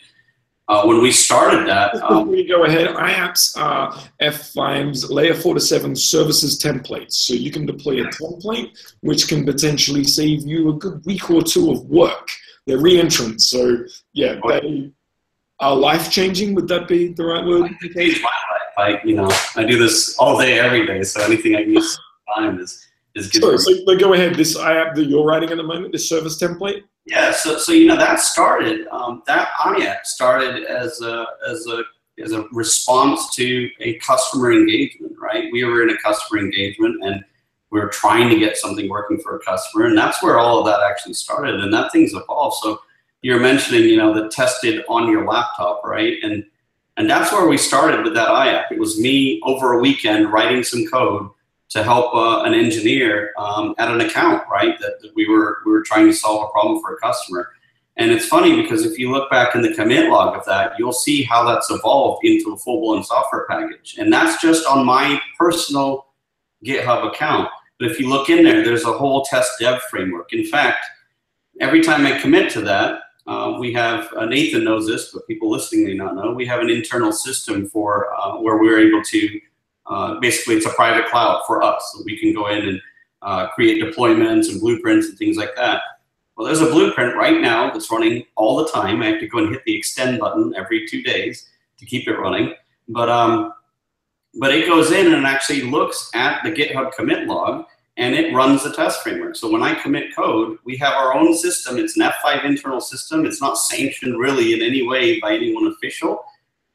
uh, 0.68 0.84
when 0.84 1.02
we 1.02 1.12
started 1.12 1.68
that, 1.68 1.94
um, 1.96 2.28
we 2.28 2.46
go 2.46 2.64
ahead. 2.64 2.88
iApps 2.88 3.58
are 3.58 3.92
F5's 4.22 5.11
layer 5.11 5.34
four 5.34 5.54
to 5.54 5.61
seven 5.61 5.94
services 5.94 6.58
templates, 6.58 7.12
so 7.12 7.34
you 7.34 7.50
can 7.50 7.66
deploy 7.66 8.00
a 8.00 8.06
template 8.06 8.70
which 9.00 9.28
can 9.28 9.44
potentially 9.44 10.04
save 10.04 10.46
you 10.46 10.70
a 10.70 10.75
good 10.75 11.04
week 11.04 11.30
or 11.30 11.42
two 11.42 11.70
of 11.70 11.84
work. 11.87 12.28
They're 12.66 12.78
reentrants, 12.78 13.42
so 13.42 13.84
yeah, 14.14 14.40
they 14.49 14.92
uh, 15.62 15.75
life 15.75 16.11
changing. 16.11 16.54
Would 16.54 16.69
that 16.69 16.88
be 16.88 17.12
the 17.12 17.25
right 17.25 17.45
word? 17.45 17.71
Change 17.95 18.21
my 18.23 18.28
life. 18.28 18.62
I, 18.78 19.00
you 19.04 19.14
know, 19.14 19.31
I 19.57 19.64
do 19.64 19.78
this 19.78 20.16
all 20.19 20.38
day, 20.38 20.59
every 20.59 20.87
day. 20.87 21.02
So 21.02 21.23
anything 21.23 21.54
I 21.54 21.62
can 21.62 21.73
use 21.73 21.99
time 22.35 22.59
is 22.59 22.87
is 23.14 23.31
good. 23.31 23.42
Sorry, 23.42 23.59
so, 23.59 23.85
so 23.87 23.97
go 23.99 24.14
ahead. 24.14 24.35
This 24.35 24.57
iApp 24.57 24.95
that 24.95 25.04
you're 25.04 25.25
writing 25.25 25.50
at 25.50 25.57
the 25.57 25.62
moment, 25.62 25.92
this 25.92 26.09
service 26.09 26.40
template. 26.40 26.83
Yeah. 27.04 27.33
So 27.33 27.59
so 27.59 27.73
you 27.73 27.87
know 27.87 27.97
that 27.97 28.21
started 28.21 28.87
um, 28.88 29.23
that 29.26 29.49
iApp 29.61 30.04
started 30.04 30.64
as 30.64 31.00
a 31.00 31.26
as 31.49 31.66
a 31.66 31.83
as 32.23 32.33
a 32.33 32.47
response 32.52 33.35
to 33.37 33.69
a 33.81 33.99
customer 33.99 34.52
engagement, 34.52 35.14
right? 35.21 35.49
We 35.52 35.64
were 35.64 35.83
in 35.83 35.90
a 35.90 35.99
customer 35.99 36.40
engagement 36.40 37.02
and 37.04 37.25
we 37.71 37.81
were 37.81 37.88
trying 37.88 38.28
to 38.28 38.38
get 38.38 38.59
something 38.59 38.88
working 38.88 39.19
for 39.19 39.37
a 39.37 39.40
customer, 39.40 39.87
and 39.87 39.97
that's 39.97 40.23
where 40.23 40.38
all 40.38 40.59
of 40.59 40.66
that 40.66 40.81
actually 40.88 41.14
started. 41.14 41.54
And 41.54 41.73
that 41.73 41.90
thing's 41.90 42.12
evolved. 42.12 42.57
So 42.62 42.78
you're 43.23 43.41
mentioning, 43.41 43.85
you 43.85 43.97
know, 43.97 44.12
the 44.12 44.29
tested 44.29 44.85
on 44.88 45.11
your 45.11 45.26
laptop, 45.26 45.83
right? 45.85 46.18
And 46.23 46.44
and 46.99 47.09
that's 47.09 47.33
where 47.33 47.49
we 47.49 47.57
started 47.57 48.05
with 48.05 48.14
that 48.14 48.29
iApp. 48.29 48.70
It 48.70 48.79
was 48.79 49.01
me 49.01 49.40
over 49.44 49.73
a 49.73 49.79
weekend 49.79 50.31
writing 50.31 50.62
some 50.62 50.87
code 50.88 51.31
to 51.70 51.83
help 51.83 52.14
uh, 52.14 52.42
an 52.42 52.53
engineer 52.53 53.31
um, 53.38 53.75
at 53.79 53.90
an 53.90 54.03
account, 54.03 54.44
right? 54.51 54.79
That, 54.81 55.01
that, 55.01 55.14
we 55.14 55.27
were 55.27 55.59
we 55.64 55.73
were 55.73 55.83
trying 55.83 56.07
to 56.07 56.12
solve 56.12 56.49
a 56.49 56.53
problem 56.53 56.83
for 56.83 56.94
a 56.94 56.99
customer. 56.99 57.49
And 57.96 58.11
it's 58.11 58.27
funny 58.27 58.61
because 58.61 58.85
if 58.85 58.99
you 58.99 59.11
look 59.11 59.31
back 59.31 59.55
in 59.55 59.62
the 59.62 59.75
commit 59.75 60.11
log 60.11 60.37
of 60.37 60.44
that, 60.46 60.73
you'll 60.79 60.92
see 60.92 61.23
how 61.23 61.44
that's 61.44 61.70
evolved 61.70 62.25
into 62.25 62.53
a 62.53 62.57
full-blown 62.57 63.05
software 63.05 63.46
package. 63.49 63.96
And 63.99 64.11
that's 64.11 64.40
just 64.40 64.66
on 64.66 64.87
my 64.87 65.20
personal 65.38 66.07
GitHub 66.64 67.07
account. 67.07 67.51
But 67.79 67.90
if 67.90 68.01
you 68.01 68.09
look 68.09 68.31
in 68.31 68.44
there, 68.44 68.64
there's 68.64 68.85
a 68.85 68.92
whole 68.92 69.25
test 69.25 69.53
dev 69.61 69.83
framework. 69.83 70.33
In 70.33 70.46
fact, 70.46 70.87
every 71.61 71.83
time 71.83 72.07
I 72.07 72.18
commit 72.18 72.51
to 72.53 72.62
that, 72.62 73.02
uh, 73.26 73.56
we 73.58 73.72
have 73.72 74.12
uh, 74.16 74.26
Nathan 74.26 74.64
knows 74.64 74.87
this, 74.87 75.12
but 75.12 75.26
people 75.26 75.50
listening 75.50 75.85
may 75.85 75.94
not 75.94 76.16
know. 76.16 76.32
We 76.32 76.46
have 76.46 76.61
an 76.61 76.70
internal 76.70 77.12
system 77.12 77.68
for 77.68 78.12
uh, 78.14 78.38
where 78.38 78.58
we're 78.58 78.80
able 78.80 79.02
to 79.02 79.40
uh, 79.87 80.20
basically 80.20 80.56
it's 80.56 80.66
a 80.66 80.70
private 80.70 81.06
cloud 81.06 81.42
for 81.46 81.62
us, 81.62 81.92
so 81.92 82.02
we 82.04 82.18
can 82.18 82.35
go 82.35 82.48
in 82.48 82.68
and 82.68 83.50
create 83.50 83.82
deployments 83.82 84.50
and 84.50 84.61
blueprints 84.61 85.08
and 85.08 85.18
things 85.18 85.37
like 85.37 85.54
that. 85.56 85.82
Well, 86.37 86.46
there's 86.46 86.61
a 86.61 86.70
blueprint 86.72 87.16
right 87.16 87.40
now 87.40 87.70
that's 87.70 87.90
running 87.90 88.24
all 88.37 88.56
the 88.56 88.68
time. 88.70 89.02
I 89.02 89.06
have 89.06 89.20
to 89.20 89.28
go 89.28 89.38
and 89.38 89.50
hit 89.50 89.62
the 89.64 89.76
extend 89.76 90.18
button 90.18 90.54
every 90.56 90.87
two 90.87 91.02
days 91.02 91.48
to 91.78 91.87
keep 91.87 92.08
it 92.08 92.18
running, 92.18 92.54
but 92.88 93.08
um, 93.08 93.52
but 94.35 94.52
it 94.52 94.66
goes 94.66 94.90
in 94.90 95.12
and 95.12 95.26
actually 95.26 95.62
looks 95.62 96.11
at 96.14 96.42
the 96.42 96.50
GitHub 96.50 96.92
commit 96.92 97.28
log 97.28 97.66
and 97.96 98.14
it 98.14 98.35
runs 98.35 98.64
the 98.64 98.72
test 98.72 99.02
framework. 99.02 99.37
So 99.37 99.50
when 99.50 99.62
I 99.62 99.74
commit 99.74 100.14
code, 100.14 100.59
we 100.64 100.76
have 100.78 100.94
our 100.94 101.14
own 101.14 101.37
system. 101.37 101.76
It's 101.76 101.96
an 101.96 102.11
F5 102.11 102.44
internal 102.44 102.81
system. 102.81 103.26
It's 103.26 103.40
not 103.40 103.59
sanctioned 103.59 104.18
really 104.18 104.55
in 104.55 104.62
any 104.62 104.87
way 104.87 105.20
by 105.20 105.35
anyone 105.35 105.66
official, 105.66 106.24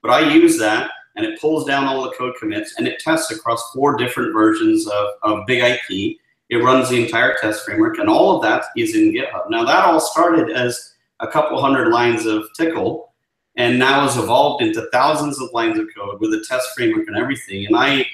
but 0.02 0.12
I 0.12 0.32
use 0.32 0.60
that 0.60 0.92
and 1.16 1.26
it 1.26 1.42
pulls 1.42 1.66
down 1.66 1.86
all 1.86 2.04
the 2.04 2.12
code 2.12 2.36
commits 2.40 2.76
and 2.78 2.88
it 2.88 3.00
tests 3.00 3.32
across 3.32 3.72
four 3.72 3.98
different 3.98 4.34
versions 4.34 4.88
of, 4.88 5.08
of 5.24 5.46
BIG-IP. 5.48 6.18
It 6.50 6.58
runs 6.58 6.90
the 6.90 7.04
entire 7.04 7.36
test 7.42 7.66
framework 7.66 7.98
and 7.98 8.08
all 8.08 8.36
of 8.36 8.44
that 8.44 8.66
is 8.78 8.96
in 8.96 9.12
GitHub. 9.12 9.50
Now 9.50 9.66
that 9.66 9.86
all 9.86 10.00
started 10.00 10.52
as 10.52 10.94
a 11.20 11.28
couple 11.28 11.60
hundred 11.60 11.90
lines 11.90 12.28
of 12.28 12.46
Tcl 12.58 13.08
and 13.56 13.80
now 13.80 14.02
has 14.02 14.18
evolved 14.18 14.62
into 14.62 14.88
thousands 14.92 15.42
of 15.42 15.50
lines 15.52 15.80
of 15.80 15.88
code 15.98 16.22
with 16.22 16.32
a 16.34 16.46
test 16.48 16.70
framework 16.76 17.08
and 17.08 17.18
everything. 17.18 17.66
And 17.66 17.76
I 17.76 18.06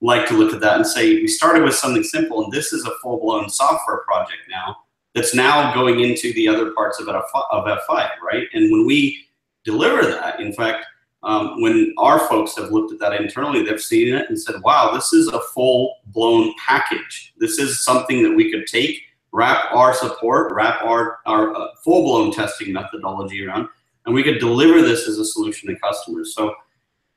like 0.00 0.26
to 0.28 0.34
look 0.34 0.54
at 0.54 0.60
that 0.60 0.76
and 0.76 0.86
say 0.86 1.16
we 1.16 1.28
started 1.28 1.62
with 1.62 1.74
something 1.74 2.02
simple 2.02 2.42
and 2.42 2.52
this 2.52 2.72
is 2.72 2.84
a 2.86 2.92
full-blown 3.02 3.48
software 3.48 3.98
project 3.98 4.40
now 4.48 4.76
that's 5.14 5.34
now 5.34 5.74
going 5.74 6.00
into 6.00 6.32
the 6.34 6.48
other 6.48 6.72
parts 6.72 7.00
of, 7.00 7.08
F- 7.08 7.24
of 7.50 7.64
F5, 7.64 8.08
right? 8.22 8.46
And 8.52 8.70
when 8.70 8.86
we 8.86 9.26
deliver 9.64 10.06
that, 10.06 10.40
in 10.40 10.52
fact, 10.52 10.86
um, 11.22 11.60
when 11.60 11.92
our 11.98 12.20
folks 12.28 12.56
have 12.56 12.70
looked 12.70 12.92
at 12.92 12.98
that 13.00 13.20
internally, 13.20 13.62
they've 13.62 13.80
seen 13.80 14.14
it 14.14 14.28
and 14.28 14.40
said, 14.40 14.62
wow, 14.62 14.92
this 14.94 15.12
is 15.12 15.28
a 15.28 15.40
full-blown 15.40 16.54
package. 16.64 17.34
This 17.38 17.58
is 17.58 17.84
something 17.84 18.22
that 18.22 18.34
we 18.34 18.50
could 18.50 18.66
take, 18.66 19.02
wrap 19.32 19.66
our 19.72 19.92
support, 19.92 20.52
wrap 20.54 20.82
our, 20.82 21.18
our 21.26 21.54
uh, 21.54 21.68
full-blown 21.84 22.32
testing 22.32 22.72
methodology 22.72 23.44
around, 23.44 23.68
and 24.06 24.14
we 24.14 24.22
could 24.22 24.38
deliver 24.38 24.80
this 24.80 25.06
as 25.06 25.18
a 25.18 25.24
solution 25.24 25.68
to 25.68 25.78
customers. 25.78 26.34
So 26.34 26.54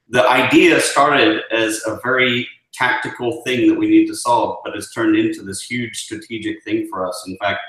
the 0.10 0.28
idea 0.30 0.82
started 0.82 1.44
as 1.52 1.82
a 1.86 2.00
very 2.04 2.48
tactical 2.74 3.42
thing 3.44 3.68
that 3.68 3.78
we 3.78 3.88
need 3.88 4.08
to 4.08 4.16
solve, 4.16 4.60
but 4.64 4.76
has 4.76 4.92
turned 4.92 5.16
into 5.16 5.44
this 5.44 5.62
huge 5.62 6.04
strategic 6.04 6.64
thing 6.64 6.88
for 6.90 7.08
us. 7.08 7.24
In 7.28 7.38
fact, 7.38 7.60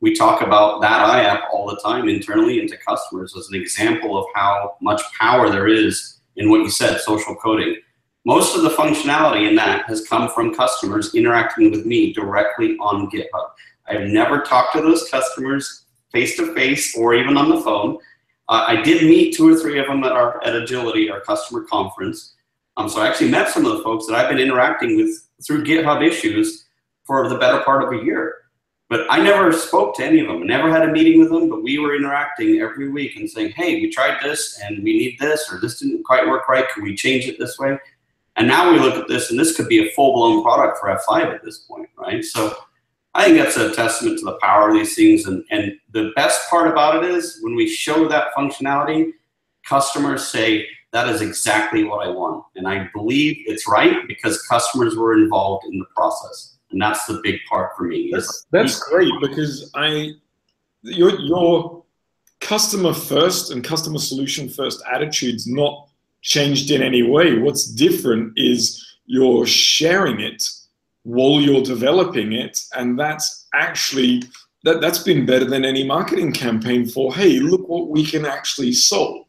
we 0.00 0.14
talk 0.14 0.42
about 0.42 0.80
that 0.82 1.06
iApp 1.06 1.48
all 1.52 1.66
the 1.66 1.76
time 1.76 2.08
internally 2.08 2.60
into 2.60 2.76
customers 2.76 3.34
as 3.36 3.48
an 3.48 3.54
example 3.60 4.18
of 4.18 4.26
how 4.34 4.76
much 4.80 5.00
power 5.18 5.50
there 5.50 5.68
is 5.68 6.20
in 6.36 6.50
what 6.50 6.60
you 6.60 6.70
said, 6.70 7.00
social 7.00 7.34
coding. 7.36 7.76
Most 8.24 8.56
of 8.56 8.62
the 8.62 8.70
functionality 8.70 9.48
in 9.48 9.54
that 9.56 9.86
has 9.86 10.06
come 10.06 10.28
from 10.28 10.54
customers 10.54 11.14
interacting 11.14 11.70
with 11.70 11.86
me 11.86 12.12
directly 12.12 12.76
on 12.78 13.10
GitHub. 13.10 13.50
I've 13.88 14.08
never 14.08 14.40
talked 14.40 14.74
to 14.74 14.82
those 14.82 15.08
customers 15.08 15.84
face 16.12 16.36
to 16.36 16.52
face 16.54 16.96
or 16.96 17.14
even 17.14 17.36
on 17.36 17.48
the 17.48 17.60
phone. 17.60 17.98
Uh, 18.48 18.64
I 18.66 18.82
did 18.82 19.02
meet 19.04 19.34
two 19.34 19.48
or 19.48 19.56
three 19.56 19.78
of 19.78 19.86
them 19.86 20.04
at 20.04 20.12
our 20.12 20.42
at 20.44 20.54
Agility, 20.54 21.10
our 21.10 21.20
customer 21.20 21.62
conference, 21.62 22.34
um, 22.76 22.88
so 22.88 23.00
I 23.00 23.08
actually 23.08 23.30
met 23.30 23.48
some 23.48 23.64
of 23.64 23.76
the 23.76 23.82
folks 23.82 24.06
that 24.06 24.14
I've 24.14 24.28
been 24.28 24.38
interacting 24.38 24.96
with 24.96 25.28
through 25.46 25.64
GitHub 25.64 26.06
issues 26.06 26.66
for 27.04 27.28
the 27.28 27.38
better 27.38 27.60
part 27.60 27.82
of 27.82 27.92
a 27.92 28.04
year. 28.04 28.34
But 28.88 29.06
I 29.10 29.20
never 29.20 29.52
spoke 29.52 29.96
to 29.96 30.04
any 30.04 30.20
of 30.20 30.28
them, 30.28 30.46
never 30.46 30.70
had 30.70 30.82
a 30.82 30.92
meeting 30.92 31.18
with 31.18 31.30
them, 31.30 31.48
but 31.48 31.62
we 31.62 31.78
were 31.78 31.96
interacting 31.96 32.60
every 32.60 32.88
week 32.88 33.16
and 33.16 33.28
saying, 33.28 33.52
hey, 33.56 33.80
we 33.80 33.90
tried 33.90 34.22
this 34.22 34.60
and 34.62 34.82
we 34.84 34.96
need 34.96 35.18
this, 35.18 35.50
or 35.50 35.58
this 35.58 35.80
didn't 35.80 36.04
quite 36.04 36.28
work 36.28 36.48
right. 36.48 36.68
Can 36.72 36.84
we 36.84 36.94
change 36.94 37.26
it 37.26 37.38
this 37.38 37.58
way? 37.58 37.78
And 38.36 38.46
now 38.46 38.70
we 38.70 38.78
look 38.78 38.94
at 38.94 39.08
this, 39.08 39.30
and 39.30 39.40
this 39.40 39.56
could 39.56 39.66
be 39.66 39.88
a 39.88 39.92
full 39.92 40.12
blown 40.12 40.42
product 40.42 40.78
for 40.78 40.88
F5 40.88 41.34
at 41.34 41.44
this 41.44 41.58
point, 41.60 41.88
right? 41.96 42.22
So 42.22 42.54
I 43.14 43.24
think 43.24 43.38
that's 43.38 43.56
a 43.56 43.74
testament 43.74 44.18
to 44.20 44.26
the 44.26 44.38
power 44.40 44.68
of 44.68 44.74
these 44.74 44.94
things. 44.94 45.26
And, 45.26 45.42
and 45.50 45.72
the 45.90 46.12
best 46.14 46.48
part 46.48 46.70
about 46.70 47.02
it 47.02 47.10
is 47.10 47.38
when 47.40 47.56
we 47.56 47.66
show 47.66 48.06
that 48.08 48.28
functionality, 48.36 49.12
customers 49.68 50.26
say 50.28 50.66
that 50.92 51.08
is 51.08 51.20
exactly 51.20 51.84
what 51.84 52.06
I 52.06 52.10
want. 52.10 52.44
And 52.54 52.66
I 52.66 52.88
believe 52.94 53.36
it's 53.46 53.68
right 53.68 54.06
because 54.08 54.42
customers 54.42 54.96
were 54.96 55.14
involved 55.14 55.66
in 55.66 55.78
the 55.78 55.84
process. 55.94 56.56
And 56.70 56.80
that's 56.80 57.06
the 57.06 57.20
big 57.22 57.40
part 57.48 57.76
for 57.76 57.84
me. 57.84 58.10
That's, 58.12 58.46
that's 58.50 58.78
great 58.88 59.12
because 59.20 59.70
I, 59.74 60.12
your, 60.82 61.18
your 61.20 61.84
customer 62.40 62.92
first 62.92 63.50
and 63.50 63.62
customer 63.62 63.98
solution 63.98 64.48
first 64.48 64.82
attitude's 64.92 65.46
not 65.46 65.88
changed 66.22 66.70
in 66.70 66.82
any 66.82 67.02
way. 67.02 67.38
What's 67.38 67.66
different 67.66 68.32
is 68.36 68.84
you're 69.06 69.46
sharing 69.46 70.20
it 70.20 70.48
while 71.02 71.40
you're 71.40 71.62
developing 71.62 72.32
it. 72.32 72.58
And 72.74 72.98
that's 72.98 73.46
actually, 73.54 74.24
that, 74.64 74.80
that's 74.80 74.98
been 74.98 75.24
better 75.24 75.44
than 75.44 75.64
any 75.64 75.84
marketing 75.84 76.32
campaign 76.32 76.86
for, 76.86 77.14
hey, 77.14 77.38
look 77.38 77.68
what 77.68 77.88
we 77.88 78.04
can 78.04 78.26
actually 78.26 78.72
solve. 78.72 79.26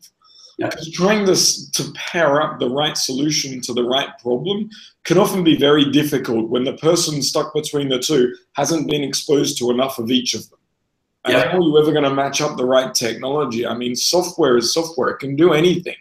Because 0.58 0.92
trying 0.92 1.26
this 1.26 1.70
to 1.72 1.92
pair 1.94 2.42
up 2.42 2.60
the 2.60 2.70
right 2.70 2.98
solution 2.98 3.62
to 3.62 3.74
the 3.74 3.84
right 3.84 4.10
problem 4.20 4.70
can 5.04 5.18
often 5.18 5.44
be 5.44 5.56
very 5.56 5.86
difficult 5.92 6.50
when 6.50 6.64
the 6.64 6.74
person 6.78 7.22
stuck 7.22 7.54
between 7.54 7.90
the 7.90 8.00
two 8.00 8.34
hasn't 8.54 8.90
been 8.90 9.04
exposed 9.04 9.58
to 9.60 9.70
enough 9.70 10.00
of 10.00 10.10
each 10.10 10.34
of 10.34 10.50
them. 10.50 10.60
And 11.26 11.34
yeah. 11.34 11.52
how 11.52 11.58
are 11.58 11.62
you 11.62 11.78
ever 11.78 11.92
going 11.92 12.06
to 12.06 12.14
match 12.14 12.42
up 12.42 12.58
the 12.58 12.66
right 12.66 12.94
technology? 12.94 13.68
I 13.68 13.76
mean, 13.76 13.96
software 13.96 14.58
is 14.58 14.74
software; 14.74 15.10
it 15.10 15.20
can 15.20 15.36
do 15.36 15.54
anything 15.54 15.96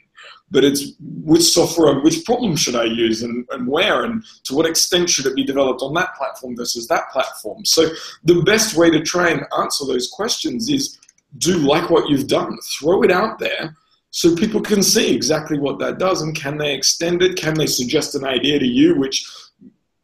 but 0.51 0.65
it's 0.65 0.93
which 1.01 1.43
software, 1.43 1.99
which 2.01 2.25
problem 2.25 2.57
should 2.57 2.77
I 2.77 2.85
use 2.85 3.23
and, 3.23 3.47
and 3.51 3.67
where 3.67 4.05
and 4.05 4.25
to 4.45 4.55
what 4.55 4.67
extent 4.67 5.11
should 5.11 5.27
it 5.27 5.35
be 5.35 5.45
developed 5.45 5.83
on 5.83 5.93
that 5.95 6.15
platform 6.15 6.57
versus 6.57 6.87
that 6.89 7.11
platform. 7.11 7.65
So 7.65 7.89
the 8.25 8.43
best 8.43 8.77
way 8.77 8.91
to 8.91 9.03
try 9.03 9.31
and 9.31 9.45
answer 9.59 9.85
those 9.85 10.09
questions 10.09 10.69
is 10.69 10.99
do 11.39 11.59
like 11.59 11.91
what 11.91 12.09
you've 12.09 12.29
done, 12.29 12.57
throw 12.79 13.03
it 13.03 13.11
out 13.11 13.39
there 13.39 13.75
so 14.17 14.35
people 14.35 14.63
can 14.63 14.83
see 14.83 15.15
exactly 15.15 15.59
what 15.59 15.79
that 15.79 15.99
does 15.99 16.23
and 16.23 16.35
can 16.35 16.57
they 16.57 16.73
extend 16.73 17.21
it, 17.21 17.37
can 17.37 17.53
they 17.53 17.67
suggest 17.67 18.15
an 18.15 18.25
idea 18.25 18.59
to 18.59 18.67
you 18.67 18.99
which 18.99 19.31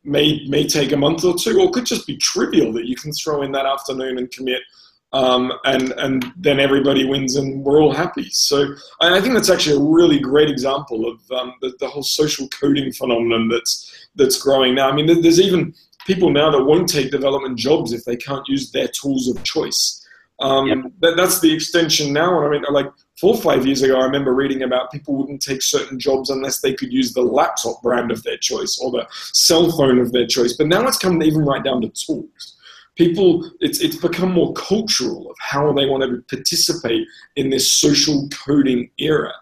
may 0.05 0.47
may 0.49 0.67
take 0.67 0.93
a 0.93 0.97
month 0.99 1.25
or 1.25 1.35
two 1.35 1.59
or 1.59 1.71
could 1.71 1.87
just 1.87 2.07
be 2.07 2.19
trivial 2.19 2.75
that 2.75 2.87
you 2.87 2.95
can 2.95 3.11
throw 3.13 3.41
in 3.41 3.53
that 3.53 3.65
afternoon 3.65 4.19
and 4.19 4.31
commit 4.31 4.61
um, 5.15 5.51
and 5.65 5.93
and 5.93 6.27
then 6.37 6.61
everybody 6.61 7.07
wins 7.07 7.37
and 7.37 7.65
we're 7.65 7.83
all 7.83 7.95
happy. 7.95 8.29
So 8.31 8.75
I 9.01 9.19
think 9.21 9.33
that's 9.33 9.51
actually 9.51 9.77
a 9.77 9.91
really 9.99 10.19
great 10.19 10.51
example 10.51 11.09
of 11.09 11.19
um, 11.39 11.55
the, 11.63 11.75
the, 11.81 11.89
whole 11.89 12.03
social 12.03 12.49
coding 12.49 12.93
phenomenon 12.93 13.49
that's 13.49 14.09
that's 14.15 14.39
growing 14.39 14.75
now. 14.75 14.91
I 14.91 14.95
mean, 14.95 15.07
there's 15.07 15.41
even 15.41 15.75
people 16.07 16.31
now 16.31 16.51
that 16.51 16.65
won't 16.65 16.89
take 16.89 17.11
development 17.11 17.59
jobs 17.59 17.93
if 17.93 18.05
they 18.05 18.17
can't 18.17 18.47
use 18.47 18.73
their 18.73 18.89
tools 18.89 19.29
of 19.29 19.43
choice. 19.43 20.02
Um, 20.43 20.67
yep. 20.67 20.79
that, 21.01 21.17
that's 21.17 21.41
the 21.41 21.53
extension 21.53 22.13
now. 22.13 22.39
And 22.39 22.47
I 22.47 22.51
mean, 22.51 22.65
like 22.71 22.91
four 23.21 23.35
or 23.35 23.41
five 23.41 23.65
years 23.65 23.83
ago, 23.83 23.99
I 23.99 24.05
remember 24.05 24.35
reading 24.35 24.63
about 24.63 24.91
people 24.91 25.15
wouldn't 25.15 25.41
take 25.41 25.63
certain 25.63 25.99
jobs 25.99 26.31
unless 26.31 26.61
they 26.61 26.75
could 26.75 26.93
use 26.93 27.13
the 27.13 27.23
laptop 27.23 27.81
brand 27.83 28.11
of 28.11 28.23
their 28.25 28.37
choice 28.39 28.79
or 28.83 28.91
the 28.91 29.07
cell 29.33 29.71
phone 29.71 29.99
of 29.99 30.13
their 30.13 30.27
choice. 30.27 30.55
But 30.55 30.67
now 30.67 30.87
it's 30.87 30.99
come 30.99 31.23
even 31.23 31.45
right 31.45 31.63
down 31.63 31.83
to 31.83 31.89
tools 31.89 32.57
people 32.97 33.51
it's 33.61 33.81
it's 33.81 33.97
become 33.97 34.33
more 34.33 34.53
cultural 34.53 35.31
of 35.31 35.37
how 35.41 35.73
they 35.73 35.87
want 35.87 36.03
to 36.03 36.37
participate 36.37 37.07
in 37.37 37.51
this 37.51 37.73
social 37.73 38.29
coding 38.29 38.91
era. 38.99 39.33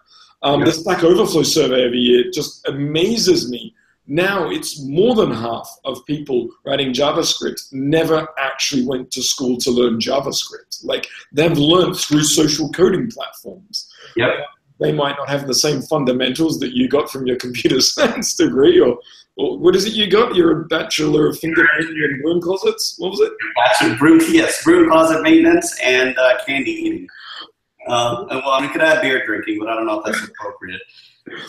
Um, 0.43 0.61
yeah. 0.61 0.67
The 0.67 0.71
Stack 0.71 1.03
Overflow 1.03 1.43
survey 1.43 1.85
every 1.85 1.99
year 1.99 2.23
just 2.33 2.67
amazes 2.67 3.51
me. 3.51 3.75
Now 4.07 4.49
it's 4.49 4.81
more 4.83 5.15
than 5.15 5.31
half 5.31 5.69
of 5.85 6.05
people 6.05 6.49
writing 6.65 6.91
JavaScript 6.91 7.71
never 7.71 8.27
actually 8.39 8.85
went 8.85 9.11
to 9.11 9.21
school 9.21 9.57
to 9.57 9.71
learn 9.71 9.99
JavaScript. 9.99 10.83
Like 10.83 11.07
they've 11.31 11.57
learned 11.57 11.97
through 11.97 12.23
social 12.23 12.69
coding 12.71 13.09
platforms. 13.11 13.91
Yep. 14.15 14.29
They 14.79 14.91
might 14.91 15.15
not 15.17 15.29
have 15.29 15.45
the 15.45 15.53
same 15.53 15.81
fundamentals 15.83 16.59
that 16.59 16.73
you 16.73 16.89
got 16.89 17.11
from 17.11 17.27
your 17.27 17.37
computer 17.37 17.79
science 17.81 18.35
degree 18.35 18.79
or 18.79 18.97
or 19.37 19.57
what 19.57 19.75
is 19.75 19.85
it 19.85 19.93
you 19.93 20.09
got? 20.09 20.35
You're 20.35 20.61
a 20.61 20.65
bachelor 20.65 21.27
of 21.27 21.39
finger 21.39 21.65
painting 21.73 21.95
and 22.03 22.21
broom 22.21 22.41
closets. 22.41 22.95
What 22.97 23.11
was 23.11 23.21
it? 23.21 23.31
Bachelor 23.55 23.95
broom, 23.97 24.19
yes, 24.29 24.63
broom 24.63 24.89
closet 24.89 25.21
maintenance 25.21 25.79
and 25.81 26.17
uh, 26.17 26.43
candy 26.45 26.71
eating. 26.71 27.07
Uh, 27.87 28.25
well, 28.29 28.49
I 28.49 28.61
mean, 28.61 28.71
could 28.71 28.81
add 28.81 29.01
beer 29.01 29.25
drinking, 29.25 29.59
but 29.59 29.69
I 29.69 29.75
don't 29.75 29.85
know 29.85 29.99
if 29.99 30.05
that's 30.05 30.23
appropriate. 30.23 30.81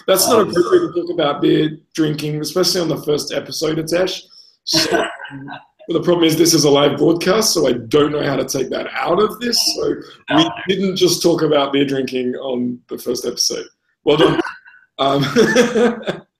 That's 0.06 0.28
not 0.28 0.40
um, 0.40 0.50
appropriate 0.50 0.92
to 0.94 1.00
talk 1.00 1.10
about 1.10 1.42
beer 1.42 1.78
drinking, 1.94 2.40
especially 2.40 2.80
on 2.80 2.88
the 2.88 3.02
first 3.02 3.32
episode, 3.32 3.78
Hitesh. 3.78 4.22
So, 4.64 4.80
the 5.88 6.02
problem 6.02 6.24
is 6.24 6.36
this 6.36 6.54
is 6.54 6.64
a 6.64 6.70
live 6.70 6.98
broadcast, 6.98 7.52
so 7.52 7.68
I 7.68 7.72
don't 7.72 8.12
know 8.12 8.22
how 8.22 8.36
to 8.36 8.44
take 8.44 8.70
that 8.70 8.86
out 8.92 9.20
of 9.20 9.38
this. 9.40 9.58
So 9.76 9.94
we 10.36 10.44
didn't 10.68 10.96
just 10.96 11.22
talk 11.22 11.42
about 11.42 11.72
beer 11.72 11.84
drinking 11.84 12.34
on 12.36 12.80
the 12.88 12.98
first 12.98 13.26
episode. 13.26 13.66
Well 14.04 14.16
done. 14.16 14.40
Um, 14.98 15.24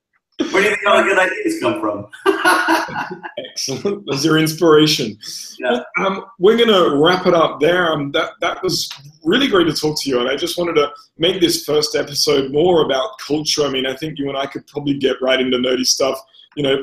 Where 0.50 0.62
do 0.62 0.68
you 0.68 0.76
think 0.76 0.86
all 0.86 0.96
the 0.98 1.08
good 1.08 1.18
ideas 1.18 1.60
come 1.60 1.80
from? 1.80 2.06
Excellent. 3.50 4.04
That's 4.06 4.24
your 4.24 4.38
inspiration. 4.38 5.18
Yeah. 5.58 5.80
Um, 5.98 6.24
we're 6.38 6.56
going 6.56 6.68
to 6.68 6.96
wrap 6.96 7.26
it 7.26 7.34
up 7.34 7.60
there. 7.60 7.92
Um, 7.92 8.10
that, 8.12 8.32
that 8.40 8.62
was 8.62 8.90
really 9.24 9.48
great 9.48 9.66
to 9.68 9.72
talk 9.72 10.00
to 10.02 10.10
you. 10.10 10.20
And 10.20 10.28
I 10.28 10.36
just 10.36 10.58
wanted 10.58 10.74
to 10.74 10.90
make 11.18 11.40
this 11.40 11.64
first 11.64 11.94
episode 11.94 12.52
more 12.52 12.84
about 12.84 13.18
culture. 13.18 13.64
I 13.64 13.70
mean, 13.70 13.86
I 13.86 13.94
think 13.94 14.18
you 14.18 14.28
and 14.28 14.38
I 14.38 14.46
could 14.46 14.66
probably 14.66 14.94
get 14.94 15.20
right 15.22 15.40
into 15.40 15.58
nerdy 15.58 15.86
stuff, 15.86 16.18
you 16.56 16.62
know, 16.62 16.82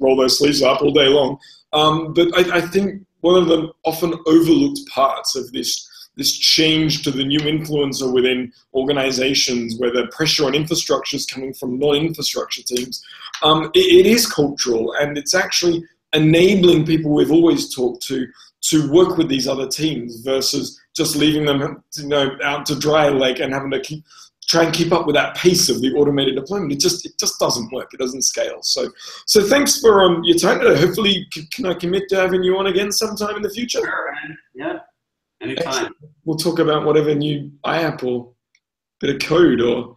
roll 0.00 0.16
those 0.16 0.38
sleeves 0.38 0.62
up 0.62 0.82
all 0.82 0.92
day 0.92 1.08
long. 1.08 1.38
Um, 1.72 2.12
but 2.14 2.28
I, 2.36 2.58
I 2.58 2.60
think 2.60 3.02
one 3.20 3.40
of 3.40 3.48
the 3.48 3.72
often 3.84 4.14
overlooked 4.26 4.80
parts 4.90 5.36
of 5.36 5.50
this 5.52 5.87
this 6.18 6.36
change 6.36 7.02
to 7.04 7.10
the 7.10 7.24
new 7.24 7.38
influencer 7.40 8.12
within 8.12 8.52
organizations 8.74 9.78
where 9.78 9.92
the 9.92 10.08
pressure 10.08 10.44
on 10.44 10.54
infrastructure 10.54 11.16
is 11.16 11.24
coming 11.24 11.54
from 11.54 11.78
non-infrastructure 11.78 12.62
teams. 12.62 13.02
Um, 13.42 13.70
it, 13.74 14.06
it 14.06 14.06
is 14.06 14.26
cultural 14.26 14.92
and 14.94 15.16
it's 15.16 15.34
actually 15.34 15.84
enabling 16.12 16.84
people 16.84 17.14
we've 17.14 17.32
always 17.32 17.74
talked 17.74 18.02
to 18.08 18.26
to 18.60 18.90
work 18.90 19.16
with 19.16 19.28
these 19.28 19.46
other 19.46 19.68
teams 19.68 20.20
versus 20.20 20.80
just 20.96 21.14
leaving 21.14 21.46
them 21.46 21.82
you 21.96 22.08
know 22.08 22.36
out 22.42 22.66
to 22.66 22.76
dry 22.76 23.08
like 23.08 23.38
and 23.38 23.52
having 23.54 23.70
to 23.70 23.80
keep 23.80 24.02
try 24.48 24.64
and 24.64 24.74
keep 24.74 24.92
up 24.92 25.06
with 25.06 25.14
that 25.14 25.36
pace 25.36 25.68
of 25.68 25.80
the 25.82 25.92
automated 25.92 26.34
deployment. 26.34 26.72
It 26.72 26.80
just 26.80 27.04
it 27.06 27.12
just 27.20 27.38
doesn't 27.38 27.70
work. 27.70 27.92
It 27.92 28.00
doesn't 28.00 28.22
scale. 28.22 28.62
So 28.62 28.88
so 29.26 29.46
thanks 29.46 29.80
for 29.80 30.02
um, 30.02 30.24
your 30.24 30.38
time 30.38 30.60
today. 30.60 30.80
Hopefully, 30.80 31.26
can 31.52 31.66
I 31.66 31.74
commit 31.74 32.08
to 32.08 32.16
having 32.16 32.42
you 32.42 32.56
on 32.58 32.66
again 32.66 32.90
sometime 32.90 33.36
in 33.36 33.42
the 33.42 33.50
future? 33.50 33.80
Sure, 33.80 34.14
man. 34.22 34.38
Yeah. 34.54 34.78
Anytime. 35.40 35.94
We'll 36.24 36.36
talk 36.36 36.58
about 36.58 36.84
whatever 36.84 37.14
new 37.14 37.50
iApp 37.64 38.02
or 38.02 38.32
bit 39.00 39.14
of 39.14 39.28
code 39.28 39.60
or. 39.60 39.96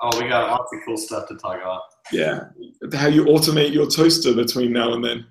Oh, 0.00 0.20
we 0.20 0.28
got 0.28 0.50
lots 0.50 0.72
of 0.72 0.80
cool 0.84 0.96
stuff 0.96 1.28
to 1.28 1.36
talk 1.36 1.60
about. 1.60 1.82
Yeah, 2.10 2.48
how 2.92 3.06
you 3.06 3.24
automate 3.26 3.72
your 3.72 3.86
toaster 3.86 4.34
between 4.34 4.72
now 4.72 4.94
and 4.94 5.04
then. 5.04 5.26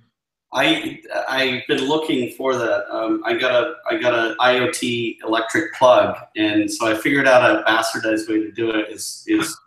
I 0.54 1.02
I've 1.30 1.66
been 1.68 1.88
looking 1.88 2.32
for 2.32 2.56
that. 2.56 2.86
Um, 2.90 3.22
I 3.26 3.34
got 3.36 3.52
a 3.52 3.76
I 3.90 3.98
got 3.98 4.14
an 4.14 4.36
IoT 4.40 5.18
electric 5.26 5.74
plug, 5.74 6.16
and 6.36 6.70
so 6.70 6.88
I 6.88 6.96
figured 6.96 7.28
out 7.28 7.44
a 7.44 7.64
bastardized 7.64 8.30
way 8.30 8.40
to 8.40 8.52
do 8.52 8.72
it 8.72 8.90
is 8.90 9.24
is 9.28 9.58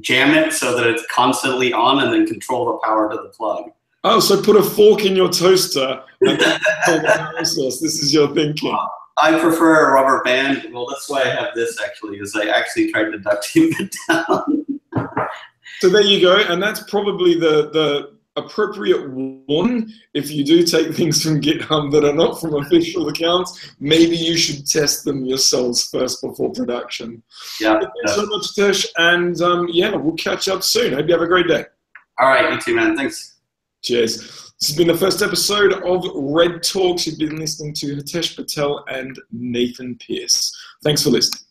jam 0.00 0.34
it 0.34 0.52
so 0.52 0.76
that 0.76 0.86
it's 0.86 1.04
constantly 1.10 1.72
on, 1.72 2.02
and 2.02 2.12
then 2.12 2.26
control 2.26 2.66
the 2.66 2.78
power 2.84 3.10
to 3.10 3.16
the 3.16 3.28
plug. 3.30 3.70
Oh, 4.02 4.20
so 4.20 4.42
put 4.42 4.56
a 4.56 4.62
fork 4.62 5.04
in 5.04 5.16
your 5.16 5.30
toaster. 5.30 6.02
this 6.20 7.56
is 7.80 8.12
your 8.12 8.34
thinking. 8.34 8.76
I 9.16 9.38
prefer 9.38 9.90
a 9.90 9.92
rubber 9.92 10.22
band. 10.24 10.66
Well, 10.72 10.86
that's 10.86 11.08
why 11.08 11.22
I 11.22 11.28
have 11.28 11.54
this 11.54 11.80
actually, 11.80 12.18
is 12.18 12.34
I 12.34 12.46
actually 12.46 12.90
tried 12.90 13.10
to 13.12 13.18
duct 13.18 13.46
tape 13.52 13.72
it 13.80 13.94
down. 14.08 14.66
so 15.80 15.88
there 15.88 16.02
you 16.02 16.20
go, 16.20 16.36
and 16.36 16.62
that's 16.62 16.82
probably 16.90 17.38
the 17.38 17.70
the 17.70 18.14
appropriate 18.36 19.08
one. 19.46 19.92
If 20.12 20.30
you 20.30 20.44
do 20.44 20.64
take 20.64 20.94
things 20.94 21.22
from 21.22 21.40
GitHub 21.40 21.92
that 21.92 22.04
are 22.04 22.14
not 22.14 22.40
from 22.40 22.54
official 22.54 23.08
accounts, 23.08 23.72
maybe 23.78 24.16
you 24.16 24.36
should 24.36 24.66
test 24.66 25.04
them 25.04 25.24
yourselves 25.24 25.88
first 25.88 26.20
before 26.20 26.52
production. 26.52 27.22
Yeah. 27.60 27.74
Thanks 27.74 27.92
yeah. 28.06 28.14
so 28.14 28.26
much, 28.26 28.46
Tesh, 28.56 28.86
and 28.96 29.40
um, 29.40 29.68
yeah, 29.70 29.94
we'll 29.94 30.16
catch 30.16 30.48
up 30.48 30.62
soon. 30.62 30.94
Hope 30.94 31.06
you 31.06 31.12
have 31.12 31.22
a 31.22 31.28
great 31.28 31.46
day. 31.46 31.64
All 32.18 32.28
right, 32.28 32.52
you 32.52 32.60
too, 32.60 32.74
man. 32.74 32.96
Thanks. 32.96 33.38
Cheers. 33.82 34.43
This 34.60 34.68
has 34.68 34.76
been 34.76 34.88
the 34.88 34.96
first 34.96 35.20
episode 35.20 35.72
of 35.72 36.02
REDtalks. 36.14 37.06
You've 37.06 37.18
been 37.18 37.38
listening 37.38 37.74
to 37.74 37.96
Hitesh 37.96 38.36
Patel 38.36 38.84
and 38.88 39.18
Nathan 39.32 39.96
Pearce. 39.96 40.56
Thanks 40.82 41.02
for 41.02 41.10
listening. 41.10 41.44